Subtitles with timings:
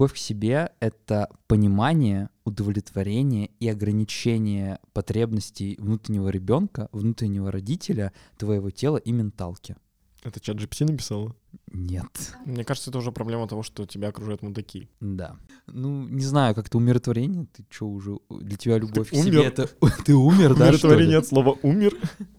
[0.00, 8.96] Любовь к себе— это понимание, удовлетворение и ограничение потребностей внутреннего ребенка, внутреннего родителя, твоего тела
[8.96, 9.76] и менталки.
[10.22, 11.36] Это чат GPT написала?
[11.70, 12.34] Нет.
[12.46, 14.88] Мне кажется, это уже проблема того, что тебя окружают мудаки.
[15.00, 15.36] Да.
[15.66, 17.46] Ну, не знаю, как-то умиротворение.
[17.54, 18.16] Ты что уже?
[18.30, 19.48] Для тебя любовь Ты к себе умер?
[19.48, 19.68] это...
[20.06, 21.94] Ты умер, да, Умиротворение от слова «умер».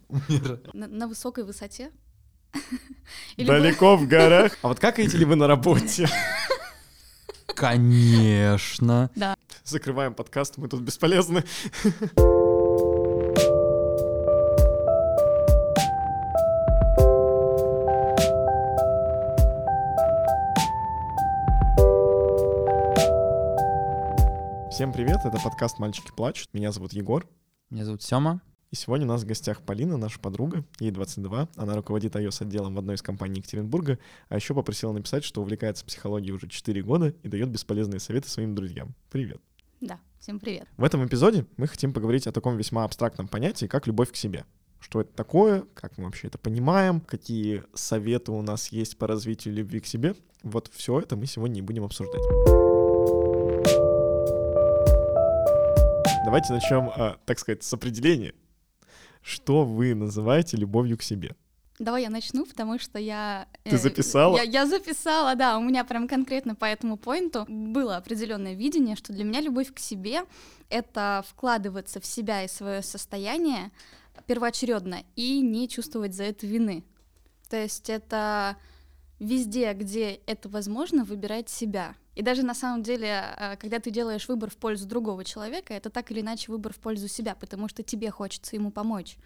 [0.09, 0.61] Умер.
[0.73, 1.91] На, на высокой высоте.
[3.37, 4.57] Далеко в горах.
[4.61, 6.07] А вот какаете ли вы на работе?
[7.55, 9.09] Конечно.
[9.63, 11.43] Закрываем подкаст, мы тут бесполезны.
[24.71, 26.49] Всем привет, это подкаст «Мальчики плачут».
[26.53, 27.27] Меня зовут Егор.
[27.69, 28.41] Меня зовут Сёма.
[28.71, 31.49] И сегодня у нас в гостях Полина, наша подруга, ей 22.
[31.57, 36.31] Она руководит iOS-отделом в одной из компаний Екатеринбурга, а еще попросила написать, что увлекается психологией
[36.31, 38.95] уже 4 года и дает бесполезные советы своим друзьям.
[39.11, 39.41] Привет.
[39.81, 40.69] Да, всем привет.
[40.77, 44.45] В этом эпизоде мы хотим поговорить о таком весьма абстрактном понятии, как любовь к себе.
[44.79, 49.53] Что это такое, как мы вообще это понимаем, какие советы у нас есть по развитию
[49.53, 50.15] любви к себе.
[50.43, 52.21] Вот все это мы сегодня и будем обсуждать.
[56.23, 58.33] Давайте начнем, а, так сказать, с определения.
[59.21, 61.35] Что вы называете любовью к себе?
[61.79, 63.47] Давай я начну, потому что я...
[63.63, 64.37] Ты э, записала?
[64.37, 65.57] Я, я записала, да.
[65.57, 69.79] У меня прям конкретно по этому поинту было определенное видение, что для меня любовь к
[69.79, 70.21] себе—
[70.69, 73.71] это вкладываться в себя и свое состояние
[74.27, 76.83] первоочередно и не чувствовать за это вины.
[77.49, 78.57] То есть это
[79.19, 81.95] везде, где это возможно, выбирать себя.
[82.15, 85.89] И даже на самом деле, э, когда ты делаешь выбор в пользу другого человека, это
[85.89, 89.17] так или иначе выбор в пользу себя, потому что тебе хочется ему помочь.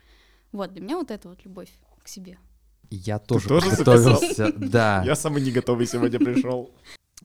[0.51, 1.69] Вот, для меня вот это вот любовь
[2.03, 2.37] к себе.
[2.91, 4.53] Я тоже тоже подготовился.
[4.55, 5.03] Да.
[5.03, 6.71] Я самый не готовый сегодня пришел.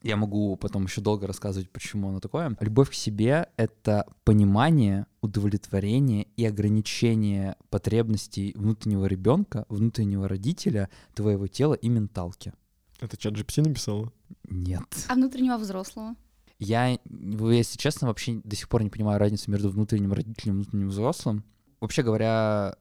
[0.02, 2.56] Я могу потом еще долго рассказывать, почему оно такое.
[2.61, 11.74] Любовь к себе— это понимание, удовлетворение и ограничение потребностей внутреннего ребенка, внутреннего родителя, твоего тела
[11.74, 12.55] и менталки.
[13.00, 14.12] Это чат GPT написала?
[14.48, 14.84] Нет.
[15.08, 16.14] А внутреннего взрослого?
[16.58, 20.62] Я, ну, если честно, вообще до сих пор не понимаю разницу между внутренним родителем и
[20.62, 21.44] внутренним взрослым.
[21.80, 22.77] Вообще говоря,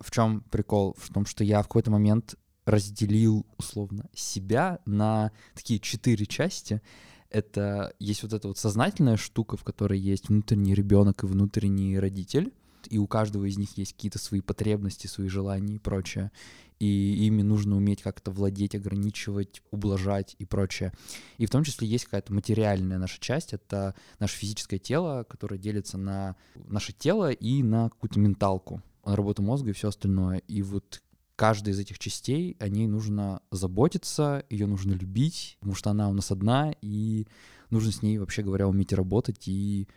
[0.00, 0.96] в чем прикол?
[0.98, 6.82] В том, что я в какой-то момент разделил условно себя на такие четыре части.
[7.30, 12.52] Это есть вот эта вот сознательная штука, в которой есть внутренний ребенок и внутренний родитель.
[12.90, 16.30] И у каждого из них есть какие-то свои потребности, свои желания и прочее.
[16.78, 20.92] И ими нужно уметь как-то владеть, ограничивать, ублажать и прочее.
[21.38, 25.98] И в том числе есть какая-то материальная наша часть, это наше физическое тело, которое делится
[25.98, 30.38] на наше тело и на какую-то менталку, на работу мозга и все остальное.
[30.48, 31.00] И вот
[31.36, 36.12] каждой из этих частей, о ней нужно заботиться, ее нужно любить, потому что она у
[36.12, 37.26] нас одна, и
[37.70, 39.88] нужно с ней, вообще говоря, уметь работать и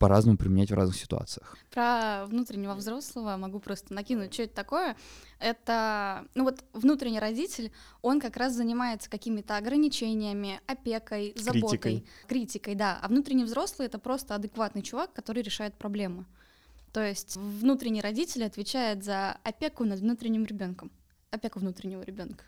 [0.00, 1.58] по-разному применять в разных ситуациях.
[1.70, 4.96] Про внутреннего взрослого могу просто накинуть, что это такое.
[5.38, 12.06] Это, ну вот внутренний родитель, он как раз занимается какими-то ограничениями, опекой, заботой, Критикой.
[12.26, 12.98] критикой, да.
[13.02, 16.24] А внутренний взрослый это просто адекватный чувак, который решает проблемы.
[16.94, 20.90] То есть внутренний родитель отвечает за опеку над внутренним ребенком,
[21.30, 22.44] опеку внутреннего ребенка.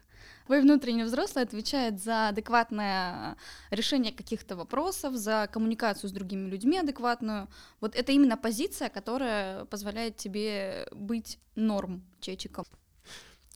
[0.48, 3.36] Вы внутренний взрослый отвечает за адекватное
[3.70, 7.48] решение каких-то вопросов, за коммуникацию с другими людьми адекватную.
[7.80, 12.64] Вот это именно позиция, которая позволяет тебе быть норм чечиком.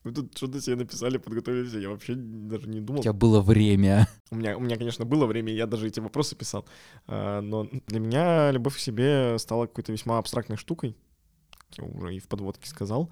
[0.05, 3.03] Вы тут что-то себе написали, подготовились, я вообще даже не У думал.
[3.03, 4.07] тебя было время.
[4.31, 6.65] У меня, у меня, конечно, было время, я даже эти вопросы писал,
[7.09, 10.97] а, но для меня любовь к себе стала какой-то весьма абстрактной штукой,
[11.51, 13.11] как я уже и в подводке сказал,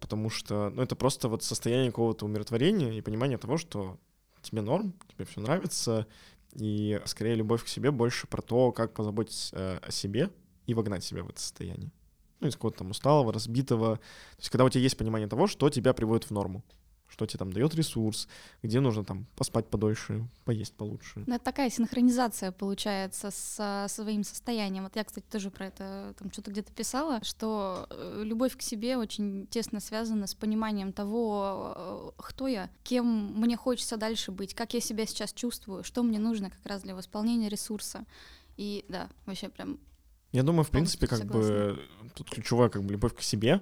[0.00, 3.98] потому что, ну, это просто вот состояние какого-то умиротворения и понимания того, что
[4.42, 6.06] тебе норм, тебе все нравится,
[6.52, 10.30] и скорее любовь к себе больше про то, как позаботиться э, о себе
[10.66, 11.90] и вогнать себя в это состояние.
[12.40, 13.96] Ну, из какого-то там усталого, разбитого.
[13.96, 16.64] То есть, когда у тебя есть понимание того, что тебя приводит в норму,
[17.12, 18.26] что тебе там дает ресурс,
[18.62, 21.22] где нужно там поспать подольше, поесть получше.
[21.26, 24.84] Ну, это такая синхронизация получается со своим состоянием.
[24.84, 28.96] Вот я, кстати, тоже про это там что-то где-то писала, что э, любовь к себе
[28.96, 34.72] очень тесно связана с пониманием того, э, кто я, кем мне хочется дальше быть, как
[34.72, 38.06] я себя сейчас чувствую, что мне нужно как раз для восполнения ресурса.
[38.56, 39.78] И да, вообще прям
[40.32, 41.78] Я думаю, в принципе, как бы
[42.14, 43.60] тут ключевая как бы любовь к себе,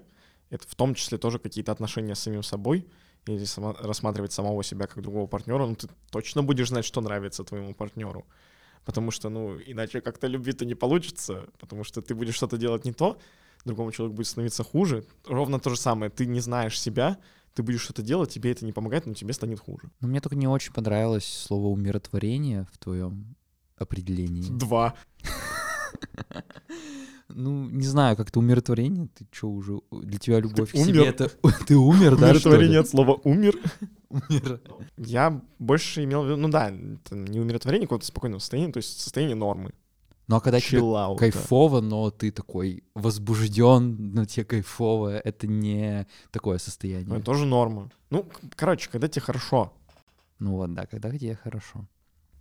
[0.50, 2.86] это в том числе тоже какие-то отношения с самим собой,
[3.26, 7.44] или сама- рассматривать самого себя как другого партнера, ну ты точно будешь знать, что нравится
[7.44, 8.26] твоему партнеру.
[8.84, 12.92] Потому что, ну, иначе как-то любви-то не получится, потому что ты будешь что-то делать не
[12.92, 13.18] то,
[13.64, 15.04] другому человеку будет становиться хуже.
[15.26, 17.18] Ровно то же самое, ты не знаешь себя,
[17.54, 19.90] ты будешь что-то делать, тебе это не помогает, но тебе станет хуже.
[20.00, 23.36] Но мне только не очень понравилось слово умиротворение в твоем
[23.76, 24.48] определении.
[24.50, 24.94] Два.
[27.34, 30.86] Ну, не знаю, как-то умиротворение, ты что уже, для тебя любовь к умер.
[30.86, 31.30] себе это...
[31.66, 32.26] Ты умер, да?
[32.26, 33.54] Умиротворение от слова «умер».
[34.10, 34.60] Умер.
[34.96, 39.00] Я больше имел в виду, ну да, это не умиротворение какого-то спокойного состояния, то есть
[39.00, 39.72] состояние нормы.
[40.26, 40.80] Ну, а когда тебе
[41.16, 47.16] кайфово, но ты такой возбужден, но тебе кайфово, это не такое Ну, состояние.
[47.16, 47.90] это тоже норма.
[48.10, 48.26] Ну,
[48.56, 49.72] короче, когда тебе хорошо,
[50.38, 51.86] Ну вот, да, когда тебе хорошо.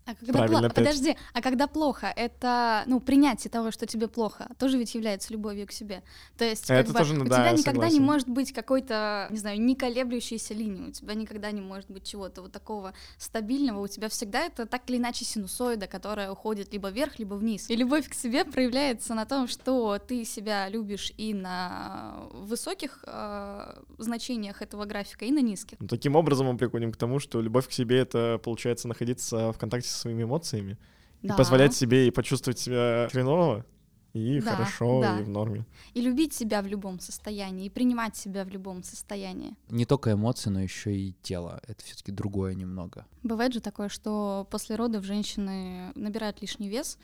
[0.09, 0.73] А когда Правильно, пло-.
[0.73, 5.67] Подожди, а когда плохо, это, ну, принятие того, что тебе плохо, тоже ведь является любовью
[5.67, 6.01] к себе.
[6.37, 8.03] То есть, как Это бы, тоже, ну у да, тебя никогда не согласен.
[8.03, 12.41] может быть какой-то, не знаю, не колеблющейся линии, у тебя никогда не может быть чего-то
[12.41, 17.19] вот такого стабильного, у тебя всегда это так или иначе синусоида, которая уходит либо вверх,
[17.19, 17.69] либо вниз.
[17.69, 23.81] И любовь к себе проявляется на том, что ты себя любишь и на высоких э,
[23.99, 25.77] значениях этого графика, и на низких.
[25.79, 29.57] Ну, таким образом мы приходим к тому, что любовь к себе— это, получается, находиться в
[29.57, 30.77] контакте своими эмоциями
[31.21, 31.35] и Да.
[31.35, 33.65] позволять себе и почувствовать себя хреново,
[34.13, 35.19] и Да, хорошо, да.
[35.19, 35.65] и в норме.
[35.93, 39.55] И любить себя в любом состоянии, и принимать себя в любом состоянии.
[39.69, 41.61] Не только эмоции, но еще и тело.
[41.67, 43.05] Это все-таки другое немного.
[43.23, 46.97] Бывает же такое, что после родов женщины набирают лишний вес,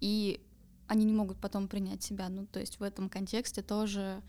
[0.00, 0.40] и
[0.86, 2.28] они не могут потом принять себя.
[2.28, 4.22] Ну, то есть в этом контексте тоже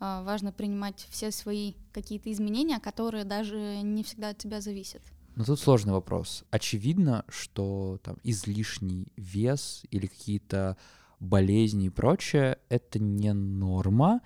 [0.00, 5.02] а, важно принимать все свои какие-то изменения, которые даже не всегда от тебя зависят.
[5.38, 6.42] Но тут сложный вопрос.
[6.50, 10.76] Очевидно, что там излишний вес или какие-то
[11.20, 14.20] болезни и прочее— это не норма,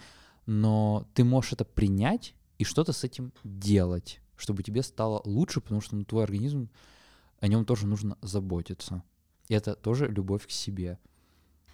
[0.47, 5.83] но ты можешь это принять и что-то с этим делать, чтобы тебе стало лучше, потому
[5.83, 6.71] что ну, твой организм,
[7.41, 9.03] о нем тоже нужно заботиться.
[9.49, 10.99] И это тоже любовь к себе.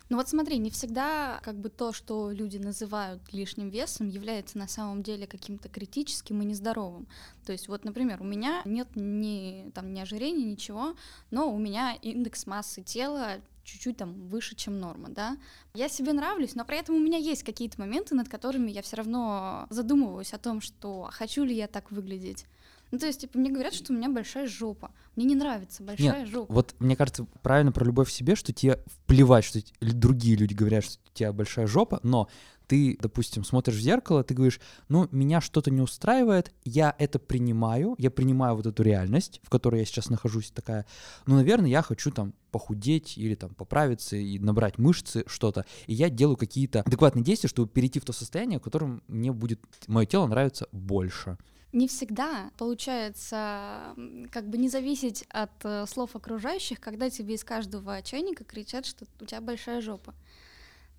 [0.08, 4.66] Ну вот смотри, не всегда как бы то, что люди называют лишним весом, является на
[4.66, 7.06] самом деле каким-то критическим и нездоровым.
[7.44, 10.94] То есть вот, например, у меня нет ни, там, ни ожирения, ничего,
[11.30, 15.36] но у меня индекс массы тела чуть-чуть там выше, чем норма, да.
[15.74, 18.96] Я себе нравлюсь, но при этом у меня есть какие-то моменты, над которыми я все
[18.96, 22.46] равно задумываюсь о том, что а хочу ли я так выглядеть.
[22.90, 24.92] Ну, то есть, типа, мне говорят, что у меня большая жопа.
[25.16, 26.52] Мне не нравится большая жопа.
[26.52, 30.84] Вот мне кажется, правильно про любовь к себе, что тебе плевать, что другие люди говорят,
[30.84, 32.28] что у тебя большая жопа, но
[32.68, 37.94] ты, допустим, смотришь в зеркало, ты говоришь, ну, меня что-то не устраивает, я это принимаю,
[37.98, 40.84] я принимаю вот эту реальность, в которой я сейчас нахожусь, такая,
[41.26, 46.10] ну, наверное, я хочу там похудеть или там поправиться и набрать мышцы, что-то, и я
[46.10, 50.26] делаю какие-то адекватные действия, чтобы перейти в то состояние, в котором мне будет, мое тело
[50.26, 51.38] нравится больше.
[51.72, 53.94] Не всегда получается
[54.30, 59.04] как бы не зависеть от э, слов окружающих, когда тебе из каждого чайника кричат, что
[59.20, 60.14] у тебя большая жопа.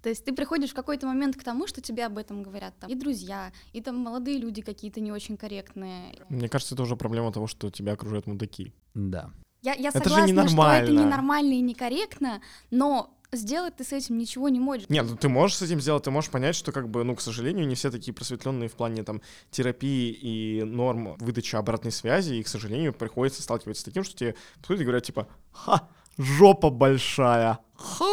[0.01, 2.89] То есть ты приходишь в какой-то момент к тому, что тебе об этом говорят там
[2.89, 6.16] и друзья, и там молодые люди какие-то не очень корректные.
[6.30, 8.74] Мне кажется, это уже проблема того, что тебя окружают мудаки.
[8.94, 9.31] Да.
[9.62, 14.18] Я, я Это же согласна, что это ненормально и некорректно, но сделать ты с этим
[14.18, 14.90] ничего не можешь.
[14.90, 17.22] Нет, ну ты можешь с этим сделать, ты можешь понять, что как бы, ну, к
[17.22, 19.22] сожалению, не все такие просветленные в плане там
[19.52, 24.36] терапии и норм выдачи обратной связи, и, к сожалению, приходится сталкиваться с таким, что тебе
[24.58, 25.88] подходят и говорят, типа, ха,
[26.18, 28.06] жопа большая, ха,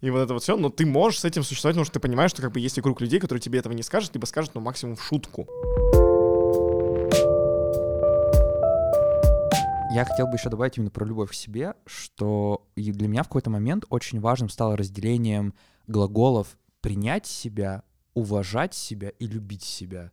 [0.00, 2.30] и вот это вот все, но ты можешь с этим существовать, потому что ты понимаешь,
[2.30, 4.60] что как бы есть и круг людей, которые тебе этого не скажут, либо скажут, ну,
[4.60, 5.48] максимум в шутку.
[9.94, 13.48] Я хотел бы еще добавить именно про любовь к себе, что для меня в какой-то
[13.48, 15.54] момент очень важным стало разделением
[15.86, 20.10] глаголов принять себя, уважать себя и любить себя.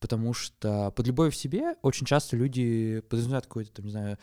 [0.00, 4.18] Потому что под любовью к себе очень часто люди подразумевают какой-то, там, не знаю,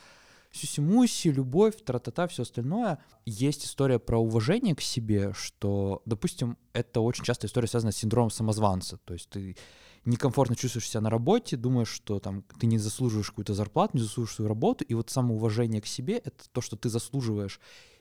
[0.51, 2.97] сюси-муси, любовь, тра-та-та, все остальное.
[3.27, 8.31] Есть история про уважение к себе, что, допустим, это очень часто история связана с синдромом
[8.31, 8.97] самозванца.
[9.05, 9.55] То есть ты
[10.05, 14.35] некомфортно чувствуешь себя на работе, думаешь, что там ты не заслуживаешь какую-то зарплату, не заслуживаешь
[14.35, 17.59] свою работу, и вот самоуважение к себе— это то, что ты заслуживаешь,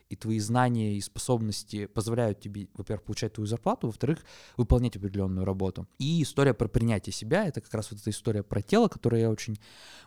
[0.08, 4.24] и твои знания и способности позволяют тебе, во-первых, получать твою зарплату, во-вторых,
[4.56, 5.86] выполнять определенную работу.
[5.98, 9.30] И история про принятие себя— это как раз вот эта история про тело, которая я
[9.30, 9.58] очень...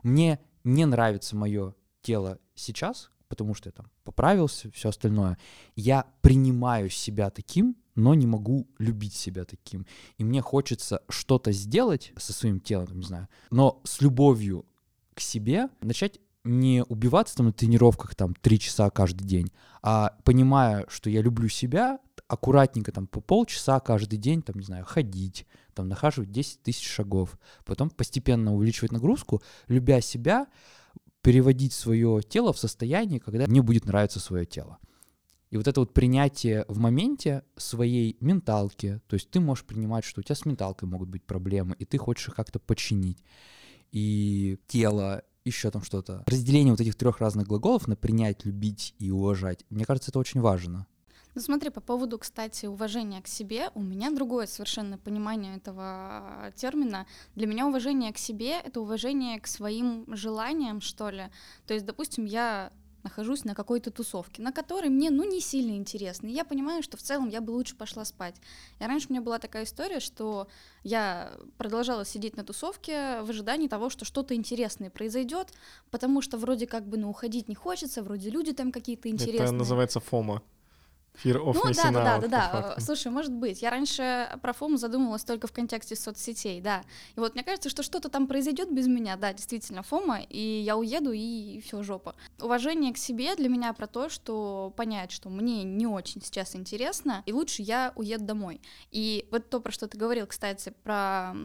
[0.04, 5.38] Мне не нравится мое тело сейчас, потому что я там поправился, все остальное.
[5.78, 9.86] Я принимаю себя таким, но не могу любить себя таким.
[10.18, 14.66] И мне хочется что-то сделать со своим телом, не знаю, но с любовью
[15.14, 19.50] к себе начать не убиваться там на тренировках там три часа каждый день,
[19.82, 24.86] а понимая, что я люблю себя, аккуратненько там по полчаса каждый день, там, не знаю,
[24.86, 30.48] ходить, там, нахаживать 10 тысяч шагов, потом постепенно увеличивать нагрузку, любя себя,
[31.22, 34.80] переводить свое тело в состояние, когда мне будет нравиться свое тело.
[35.50, 40.22] И вот это вот принятие в моменте своей менталки, то есть ты можешь принимать, что
[40.22, 43.24] у тебя с менталкой могут быть проблемы, и ты хочешь их как-то починить.
[43.92, 46.24] и тело, еще там что-то.
[46.26, 50.40] Разделение вот этих трех разных глаголов на принять, любить и уважать, мне кажется, это очень
[50.40, 50.88] важно.
[51.34, 57.06] Ну смотри, по поводу, кстати, уважения к себе, у меня другое совершенно понимание этого термина.
[57.36, 61.26] Для меня уважение к себе— это уважение к своим желаниям, что ли.
[61.68, 62.72] То есть, допустим, я
[63.04, 66.28] нахожусь на какой-то тусовке, на которой мне, ну, не сильно интересно.
[66.28, 68.36] И я понимаю, что в целом я бы лучше пошла спать.
[68.80, 70.48] И раньше у меня была такая история, что
[70.84, 75.54] я продолжала сидеть на тусовке в ожидании того, что что-то интересное произойдет,
[75.90, 79.46] потому что вроде как бы, ну, уходить не хочется, вроде люди там какие-то интересные.
[79.46, 80.44] Это называется фома.
[81.24, 82.76] Fear of ну, да, да, да, да, да.
[82.80, 83.62] Слушай, может быть.
[83.62, 86.84] Я раньше про фому задумывалась только в контексте соцсетей, да.
[87.16, 90.78] И вот мне кажется, что что-то там произойдет без меня, да, действительно, фома, и я
[90.78, 92.16] уеду, и все, жопа.
[92.40, 97.24] Уважение к себе для меня про то, что понять, что мне не очень сейчас интересно,
[97.26, 98.62] и лучше я уеду домой.
[98.92, 101.36] И вот то, про что ты говорил, кстати, про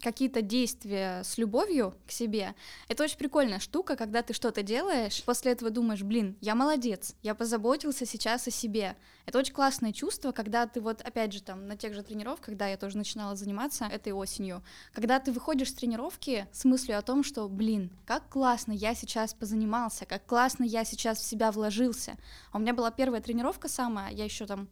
[0.00, 2.54] какие-то действия с любовью к себе,
[2.88, 7.34] это очень прикольная штука, когда ты что-то делаешь, после этого думаешь, блин, я молодец, я
[7.34, 8.96] позаботился сейчас о себе.
[9.26, 12.66] Это очень классное чувство, когда ты вот, опять же, там, на тех же тренировках, когда
[12.66, 17.22] я тоже начинала заниматься этой осенью, когда ты выходишь с тренировки с мыслью о том,
[17.22, 22.16] что, блин, как классно я сейчас позанимался, как классно я сейчас в себя вложился.
[22.50, 24.68] А у меня была первая тренировка самая, я еще там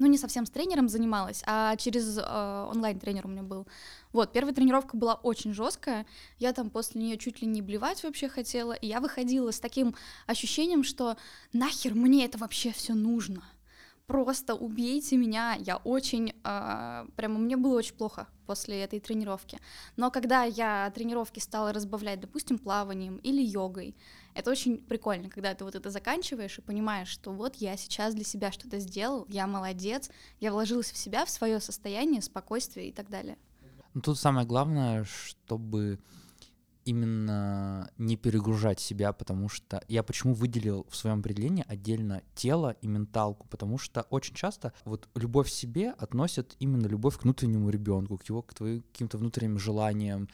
[0.00, 3.66] ну, не совсем с тренером занималась, а через э, онлайн-тренер у меня был.
[4.12, 6.06] Вот, первая тренировка была очень жесткая,
[6.38, 9.94] я там после нее чуть ли не блевать вообще хотела, и я выходила с таким
[10.26, 11.16] ощущением, что
[11.52, 13.44] нахер мне это вообще все нужно
[14.10, 19.60] просто убейте меня, я очень, э, прямо мне было очень плохо после этой тренировки.
[19.96, 23.94] Но когда я тренировки стала разбавлять, допустим, плаванием или йогой,
[24.34, 28.24] это очень прикольно, когда ты вот это заканчиваешь и понимаешь, что вот я сейчас для
[28.24, 30.10] себя что-то сделал, я молодец,
[30.40, 33.36] я вложился в себя, в свое состояние, спокойствие и так далее.
[33.94, 35.98] Ну, тут самое главное, чтобы
[36.84, 42.86] именно не перегружать себя, потому что я почему выделил в своем определении отдельно тело и
[42.86, 48.18] менталку, потому что очень часто вот любовь к себе относят именно любовь к внутреннему ребенку,
[48.18, 50.28] к его к твоим каким-то внутренним желаниям,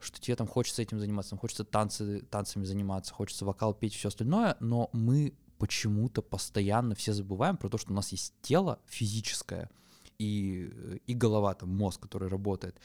[0.00, 4.08] что тебе там хочется этим заниматься, там хочется танцы, танцами заниматься, хочется вокал петь, все
[4.08, 9.70] остальное, но мы почему-то постоянно все забываем про то, что у нас есть тело физическое
[10.18, 12.76] и, и голова, там мозг, который работает.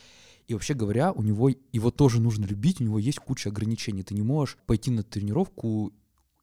[0.47, 4.03] И вообще говоря, у него его тоже нужно любить, у него есть куча ограничений.
[4.03, 5.93] Ты не можешь пойти на тренировку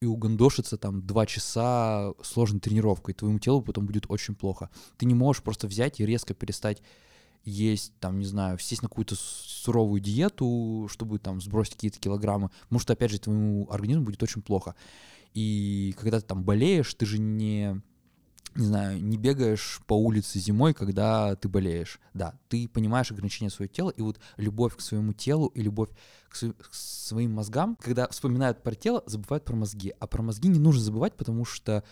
[0.00, 4.69] и угандошиться там два часа сложной тренировкой, твоему телу потом будет очень плохо.
[4.97, 6.83] Ты не можешь просто взять и резко перестать
[7.45, 12.81] есть, там, не знаю, сесть на какую-то суровую диету, чтобы там сбросить какие-то килограммы, потому
[12.81, 14.75] что, опять же, твоему организму будет очень плохо.
[15.35, 17.81] И когда ты там болеешь, ты же не
[18.55, 21.99] не знаю, не бегаешь по улице зимой, когда ты болеешь.
[22.13, 25.89] Да, ты понимаешь ограничения своего тела, и вот любовь к своему телу и любовь
[26.29, 29.95] к, св- к своим мозгам, когда вспоминают про тело, забывают про мозги.
[29.99, 31.83] А про мозги не нужно забывать, потому что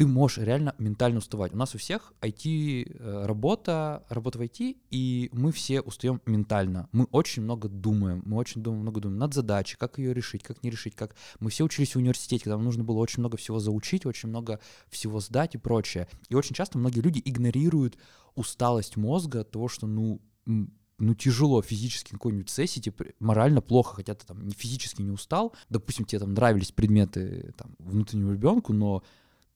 [0.00, 1.52] ты можешь реально ментально уставать.
[1.52, 6.88] У нас у всех IT работа, работа в IT, и мы все устаем ментально.
[6.90, 10.62] Мы очень много думаем, мы очень думаем, много думаем над задачей, как ее решить, как
[10.62, 13.58] не решить, как мы все учились в университете, когда нам нужно было очень много всего
[13.58, 16.08] заучить, очень много всего сдать и прочее.
[16.30, 17.98] И очень часто многие люди игнорируют
[18.36, 24.14] усталость мозга от того, что ну ну, тяжело физически какой-нибудь сессии, тебе морально плохо, хотя
[24.14, 29.02] ты там физически не устал, допустим, тебе там нравились предметы там, внутреннему ребенку, но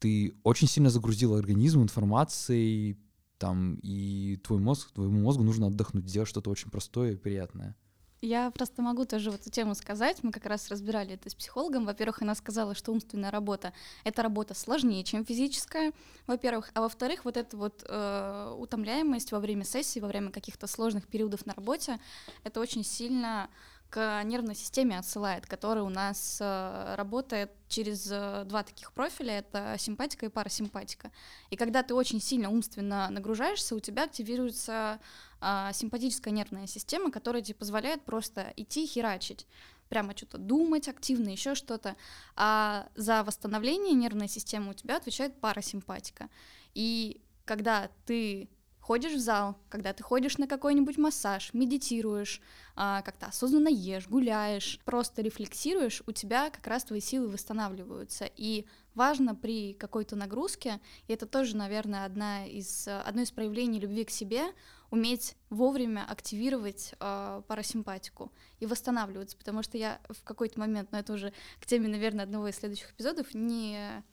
[0.04, 2.98] ты очень сильно загрузил организм информацией,
[3.38, 7.74] там, и твой мозг, твоему мозгу нужно отдохнуть, сделать что-то очень простое и приятное.
[8.20, 10.22] Я просто могу тоже в эту тему сказать.
[10.22, 11.86] Мы как раз разбирали это с психологом.
[11.86, 13.72] Во-первых, она сказала, что умственная работа—
[14.04, 15.92] это работа сложнее, чем физическая,
[16.26, 16.70] во-первых.
[16.74, 21.46] А во-вторых, вот эта вот э, утомляемость во время сессии, во время каких-то сложных периодов
[21.46, 21.98] на работе,
[22.44, 23.48] это очень сильно
[23.94, 29.76] к нервной системе отсылает, которая у нас э, работает через э, два таких профиля, это
[29.78, 31.12] симпатика и парасимпатика.
[31.50, 34.98] И когда ты очень сильно умственно нагружаешься, у тебя активируется
[35.40, 39.46] э, симпатическая нервная система, которая тебе позволяет просто идти херачить
[39.88, 41.94] прямо что-то думать активно, еще что-то.
[42.34, 46.30] А за восстановление нервной системы у тебя отвечает парасимпатика.
[46.74, 48.48] И когда ты
[48.84, 52.42] ходишь в зал, когда ты ходишь на какой-нибудь массаж, медитируешь,
[52.76, 58.28] а, как-то осознанно ешь, гуляешь, просто рефлексируешь, у тебя как раз твои силы восстанавливаются.
[58.36, 64.04] И важно при какой-то нагрузке, и это тоже, наверное, одна из, одно из проявлений любви
[64.04, 64.42] к себе,
[64.90, 71.14] уметь вовремя активировать э, парасимпатику и восстанавливаться, потому что я в какой-то момент, но это
[71.14, 74.04] уже к теме, наверное, одного из следующих эпизодов, не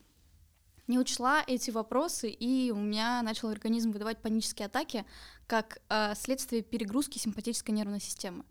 [0.88, 5.06] не учла эти вопросы, и у меня начал организм выдавать панические атаки
[5.48, 8.44] как э, следствие перегрузки симпатической нервной системы.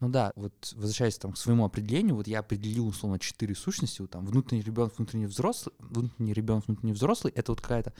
[0.00, 4.10] Ну да, вот возвращаясь там к своему определению, вот я определил условно четыре сущности, вот,
[4.10, 7.94] там внутренний ребенок, внутренний взрослый, внутренний ребенок, внутренний взрослый, это вот какая-то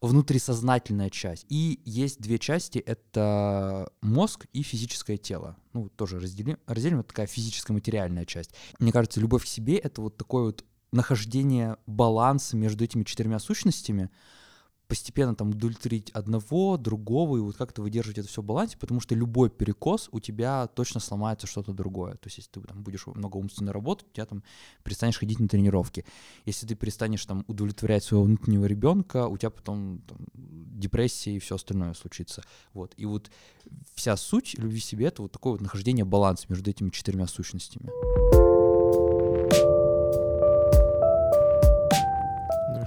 [0.00, 1.46] внутрисознательная часть.
[1.48, 5.56] И есть две части, это мозг и физическое тело.
[5.72, 8.50] Ну, тоже разделим, разделим, это такая физическая материальная часть.
[8.78, 14.10] Мне кажется, любовь к себе— это вот такое вот нахождение баланса между этими четырьмя сущностями,
[14.88, 19.14] постепенно там удовлетворить одного, другого, и вот как-то выдерживать это все в балансе, потому что
[19.14, 22.12] любой перекос у тебя точно сломается что-то другое.
[22.14, 24.42] То есть если ты там будешь много умственно работать, у тебя там
[24.84, 26.04] перестанешь ходить на тренировки.
[26.44, 31.56] Если ты перестанешь там удовлетворять своего внутреннего ребенка, у тебя потом там, депрессия и все
[31.56, 32.42] остальное случится.
[32.72, 32.94] Вот.
[32.96, 33.30] И вот
[33.94, 37.90] вся суть любви себе— это вот такое вот нахождение баланса между этими четырьмя сущностями.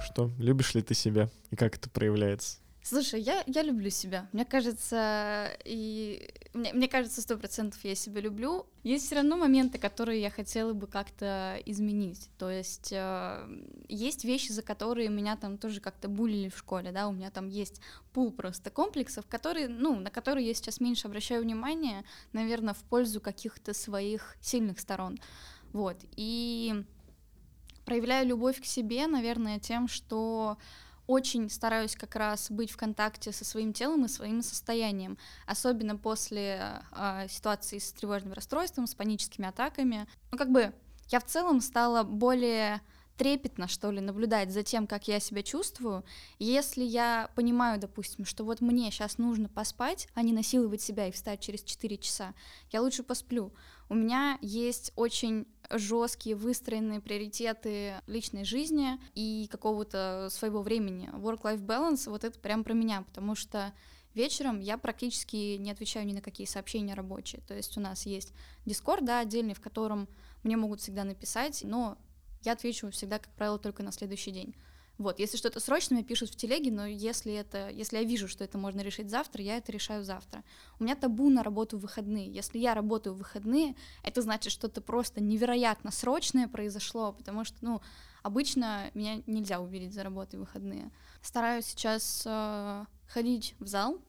[0.00, 2.58] Что, любишь ли ты себя и как это проявляется?
[2.82, 4.28] Слушай, я, я люблю себя.
[4.32, 8.66] Мне кажется, и мне, мне кажется, сто процентов я себя люблю.
[8.82, 12.30] Есть все равно моменты, которые я хотела бы как-то изменить.
[12.38, 17.06] То есть э, есть вещи, за которые меня там тоже как-то булили в школе, да,
[17.06, 17.82] у меня там есть
[18.14, 23.20] пул просто комплексов, которые, ну, на которые я сейчас меньше обращаю внимание, наверное, в пользу
[23.20, 25.18] каких-то своих сильных сторон.
[25.72, 25.98] Вот.
[26.16, 26.84] И
[27.90, 30.58] проявляю любовь к себе, наверное, тем, что
[31.08, 36.84] очень стараюсь как раз быть в контакте со своим телом и своим состоянием, особенно после
[36.92, 40.06] э, ситуации с тревожным расстройством, с паническими атаками.
[40.30, 40.72] Ну, как бы
[41.08, 42.80] я в целом стала более
[43.16, 46.04] трепетно, что ли, наблюдать за тем, как я себя чувствую.
[46.38, 51.10] Если я понимаю, допустим, что вот мне сейчас нужно поспать, а не насиловать себя и
[51.10, 52.34] встать через 4 часа,
[52.70, 53.52] я лучше посплю.
[53.88, 61.08] У меня есть очень жесткие выстроенные приоритеты личной жизни и какого-то своего времени.
[61.12, 63.72] Work-life balance, вот это прям про меня, потому что
[64.14, 67.40] вечером я практически не отвечаю ни на какие сообщения рабочие.
[67.46, 68.32] То есть у нас есть
[68.66, 70.08] Discord, да, отдельный, в котором
[70.42, 71.98] мне могут всегда написать, но
[72.42, 74.54] я отвечу всегда, как правило, только на следующий день.
[75.00, 78.58] Вот, если что-то срочное, пишут в телеге, но если это, если я вижу, что это
[78.58, 80.44] можно решить завтра, я это решаю завтра.
[80.78, 82.30] У меня табу на работу в выходные.
[82.30, 87.80] Если я работаю в выходные, это значит, что-то просто невероятно срочное произошло, потому что, ну,
[88.22, 90.90] обычно меня нельзя увидеть за работой в выходные.
[91.22, 94.02] Стараюсь сейчас э, ходить в зал,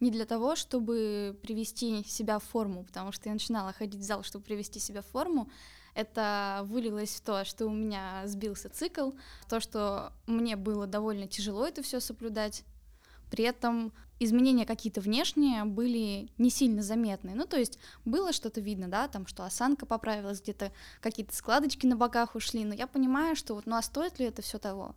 [0.00, 4.22] не для того, чтобы привести себя в форму, потому что я начинала ходить в зал,
[4.22, 5.50] чтобы привести себя в форму,
[5.94, 11.26] это вылилось в то, что у меня сбился цикл, в то, что мне было довольно
[11.26, 12.64] тяжело это все соблюдать.
[13.30, 17.34] При этом изменения какие-то внешние были не сильно заметны.
[17.34, 21.96] Ну, то есть было что-то видно, да, там, что осанка поправилась, где-то какие-то складочки на
[21.96, 24.94] боках ушли, но я понимаю, что вот, ну, а стоит ли это все того?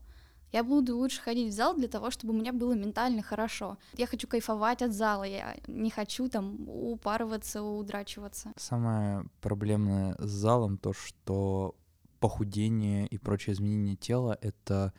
[0.51, 3.77] Я буду лучше ходить в зал для того, чтобы у меня было ментально хорошо.
[3.97, 8.51] Я хочу кайфовать от зала, я не хочу там упарываться, удрачиваться.
[8.57, 11.75] Самое проблемное с залом то, что
[12.19, 14.93] похудение и прочее изменение тела— это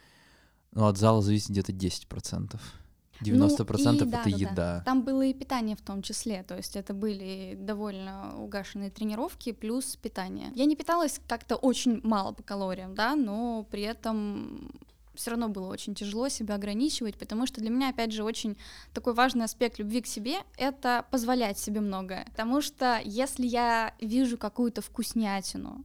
[0.73, 2.59] ну, от зала зависит где-то 10%.
[3.21, 4.55] 90% ну, и, это да, еда.
[4.55, 4.83] Да.
[4.85, 9.97] Там было и питание в том числе, то есть это были довольно угашенные тренировки плюс
[9.97, 10.51] питание.
[10.55, 14.73] Я не питалась как-то очень мало по калориям, да, но при этом
[15.15, 18.57] все равно было очень тяжело себя ограничивать, потому что для меня, опять же, очень
[18.93, 22.25] такой важный аспект любви к себе— это позволять себе многое.
[22.27, 25.85] Потому что если я вижу какую-то вкуснятину,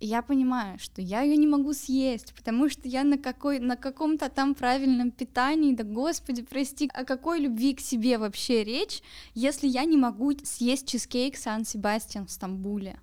[0.00, 4.28] я понимаю, что я ее не могу съесть, потому что я на, какой, на каком-то
[4.28, 9.02] там правильном питании, да господи, прости, о какой любви к себе вообще речь,
[9.34, 13.00] если я не могу съесть чизкейк Сан-Себастьян в Стамбуле?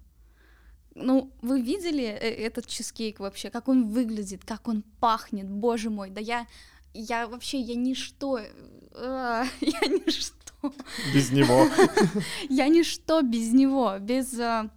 [0.95, 6.09] Ну, вы видели э, этот чизкейк вообще, как он выглядит, как он пахнет, боже мой,
[6.09, 6.47] да я,
[6.93, 8.47] я вообще, я ничто, э,
[9.61, 10.73] я ничто.
[11.13, 11.67] Без него.
[12.49, 14.69] Я ничто без него, без э,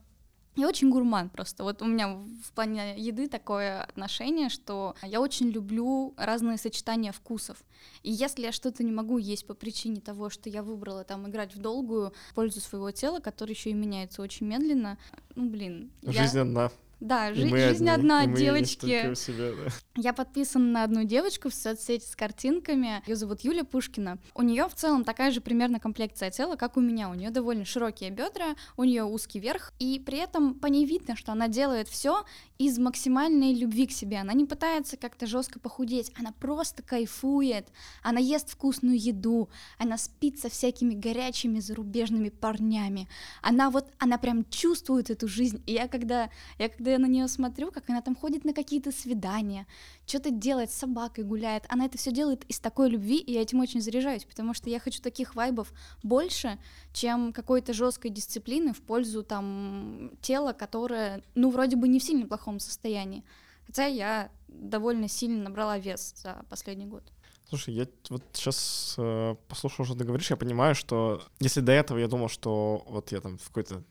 [0.57, 1.65] я очень гурман просто.
[1.65, 7.59] Вот у меня в плане еды такое отношение, что я очень люблю разные сочетания вкусов.
[8.03, 11.55] И если я что-то не могу есть по причине того, что я выбрала там играть
[11.55, 14.99] в долгую пользу своего тела, которое еще и меняется очень медленно,
[15.35, 15.93] ну блин.
[16.03, 16.71] Жизнь я...
[17.01, 19.15] Да, жи- жизнь одни, одна, девочки.
[19.15, 19.71] Себя, да.
[19.97, 23.03] Я подписана на одну девочку в соцсети с картинками.
[23.07, 24.19] Ее зовут Юля Пушкина.
[24.35, 27.11] У нее в целом такая же примерно комплекция тела, как у меня.
[27.11, 31.17] У нее довольно широкие бедра, у нее узкий верх, и при этом по ней видно,
[31.17, 32.25] что она делает все
[32.57, 34.19] из максимальной любви к себе.
[34.19, 37.69] Она не пытается как-то жестко похудеть, она просто кайфует.
[38.03, 43.09] Она ест вкусную еду, она спит со всякими горячими зарубежными парнями.
[43.43, 45.63] Она вот, она прям чувствует эту жизнь.
[45.67, 48.53] И я когда, я когда когда я на нее смотрю, как она там ходит на
[48.53, 49.67] какие-то свидания,
[50.07, 53.59] что-то делает, с собакой гуляет, она это все делает из такой любви, и я этим
[53.59, 55.73] очень заряжаюсь, потому что я хочу таких вайбов
[56.05, 56.61] больше,
[56.93, 62.25] чем какой-то жесткой дисциплины в пользу там тела, которое, ну, вроде бы не в сильно
[62.25, 63.25] плохом состоянии.
[63.67, 67.03] Хотя я довольно сильно набрала вес за последний год.
[67.49, 71.99] Слушай, я вот сейчас э, послушал, что ты говоришь, я понимаю, что если до этого
[71.99, 73.83] я думал, что вот я там в какой-то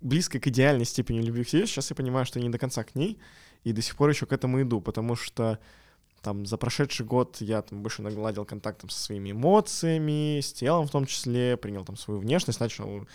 [0.00, 2.84] близкой к идеальной степени любви к себе, сейчас я понимаю, что я не до конца
[2.84, 3.18] к ней,
[3.64, 5.58] и до сих пор еще к этому иду, потому что
[6.22, 10.90] там за прошедший год я там больше нагладил контактом со своими эмоциями, с телом в
[10.90, 13.06] том числе, принял там свою внешность, начал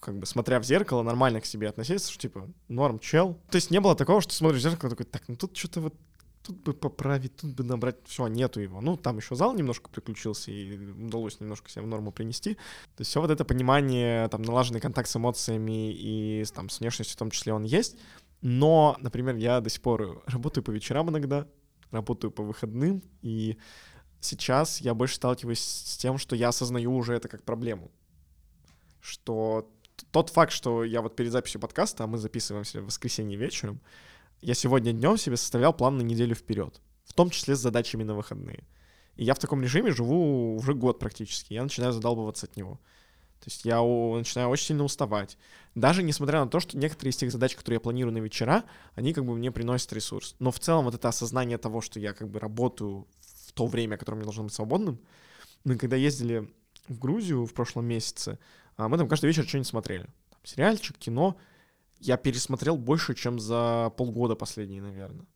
[0.00, 3.38] как бы смотря в зеркало, нормально к себе относиться, что типа норм, чел.
[3.50, 5.94] То есть не было такого, что смотришь в зеркало такой, так, ну тут что-то вот
[6.42, 8.80] тут бы поправить, тут бы набрать, все, нету его.
[8.80, 12.54] Ну, там еще зал немножко приключился, и удалось немножко себя в норму принести.
[12.54, 17.16] То есть все вот это понимание, там, налаженный контакт с эмоциями и там, с внешностью
[17.16, 17.96] в том числе он есть.
[18.40, 21.46] Но, например, я до сих пор работаю по вечерам иногда,
[21.90, 23.58] работаю по выходным, и
[24.20, 27.90] сейчас я больше сталкиваюсь с тем, что я осознаю уже это как проблему.
[29.00, 29.70] Что
[30.12, 33.80] тот факт, что я вот перед записью подкаста, а мы записываемся в воскресенье вечером,
[34.40, 38.14] я сегодня днем себе составлял план на неделю вперед, в том числе с задачами на
[38.14, 38.64] выходные.
[39.16, 41.52] И я в таком режиме живу уже год практически.
[41.52, 42.78] Я начинаю задалбываться от него.
[43.40, 45.38] То есть я начинаю очень сильно уставать.
[45.74, 49.12] Даже несмотря на то, что некоторые из тех задач, которые я планирую на вечера, они
[49.12, 50.34] как бы мне приносят ресурс.
[50.38, 53.06] Но в целом вот это осознание того, что я как бы работаю
[53.46, 55.00] в то время, которое мне должно быть свободным.
[55.64, 56.48] Мы когда ездили
[56.88, 58.38] в Грузию в прошлом месяце,
[58.76, 60.04] а, мы там каждый вечер что-нибудь смотрели.
[60.30, 61.36] Там сериальчик, кино
[62.00, 65.26] я пересмотрел больше, чем за полгода последние, наверное.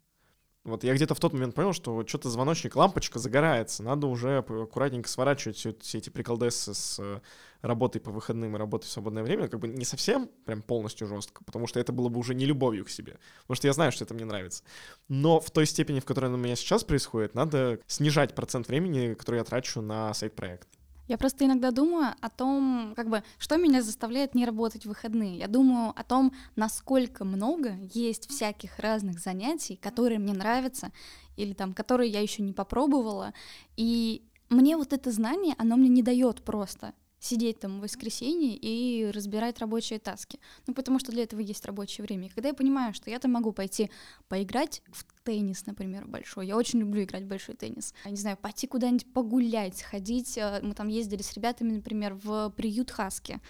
[0.64, 5.08] Вот я где-то в тот момент понял, что что-то звоночник, лампочка загорается, надо уже аккуратненько
[5.08, 7.20] сворачивать все, все эти приколдесы с э,
[7.62, 11.42] работой по выходным и работой в свободное время, как бы не совсем прям полностью жестко,
[11.42, 14.04] потому что это было бы уже не любовью к себе, потому что я знаю, что
[14.04, 14.62] это мне нравится.
[15.08, 19.14] Но в той степени, в которой оно у меня сейчас происходит, надо снижать процент времени,
[19.14, 20.68] который я трачу на сайт-проект.
[21.08, 25.38] Я просто иногда думаю о том, как бы, что меня заставляет не работать в выходные.
[25.38, 30.92] Я думаю о том, насколько много есть всяких разных занятий, которые мне нравятся,
[31.36, 33.34] или там, которые я еще не попробовала.
[33.76, 39.08] И мне вот это знание, оно мне не дает просто сидеть там в воскресенье и
[39.12, 40.40] разбирать рабочие таски.
[40.66, 42.26] Ну, потому что для этого есть рабочее время.
[42.26, 43.90] И когда я понимаю, что я там могу пойти
[44.28, 46.48] поиграть в теннис, например, большой.
[46.48, 47.94] Я очень люблю играть в большой теннис.
[48.04, 50.36] Я не знаю, пойти куда-нибудь погулять, сходить.
[50.36, 53.40] Э, мы там ездили с ребятами, например, в приют Хаски.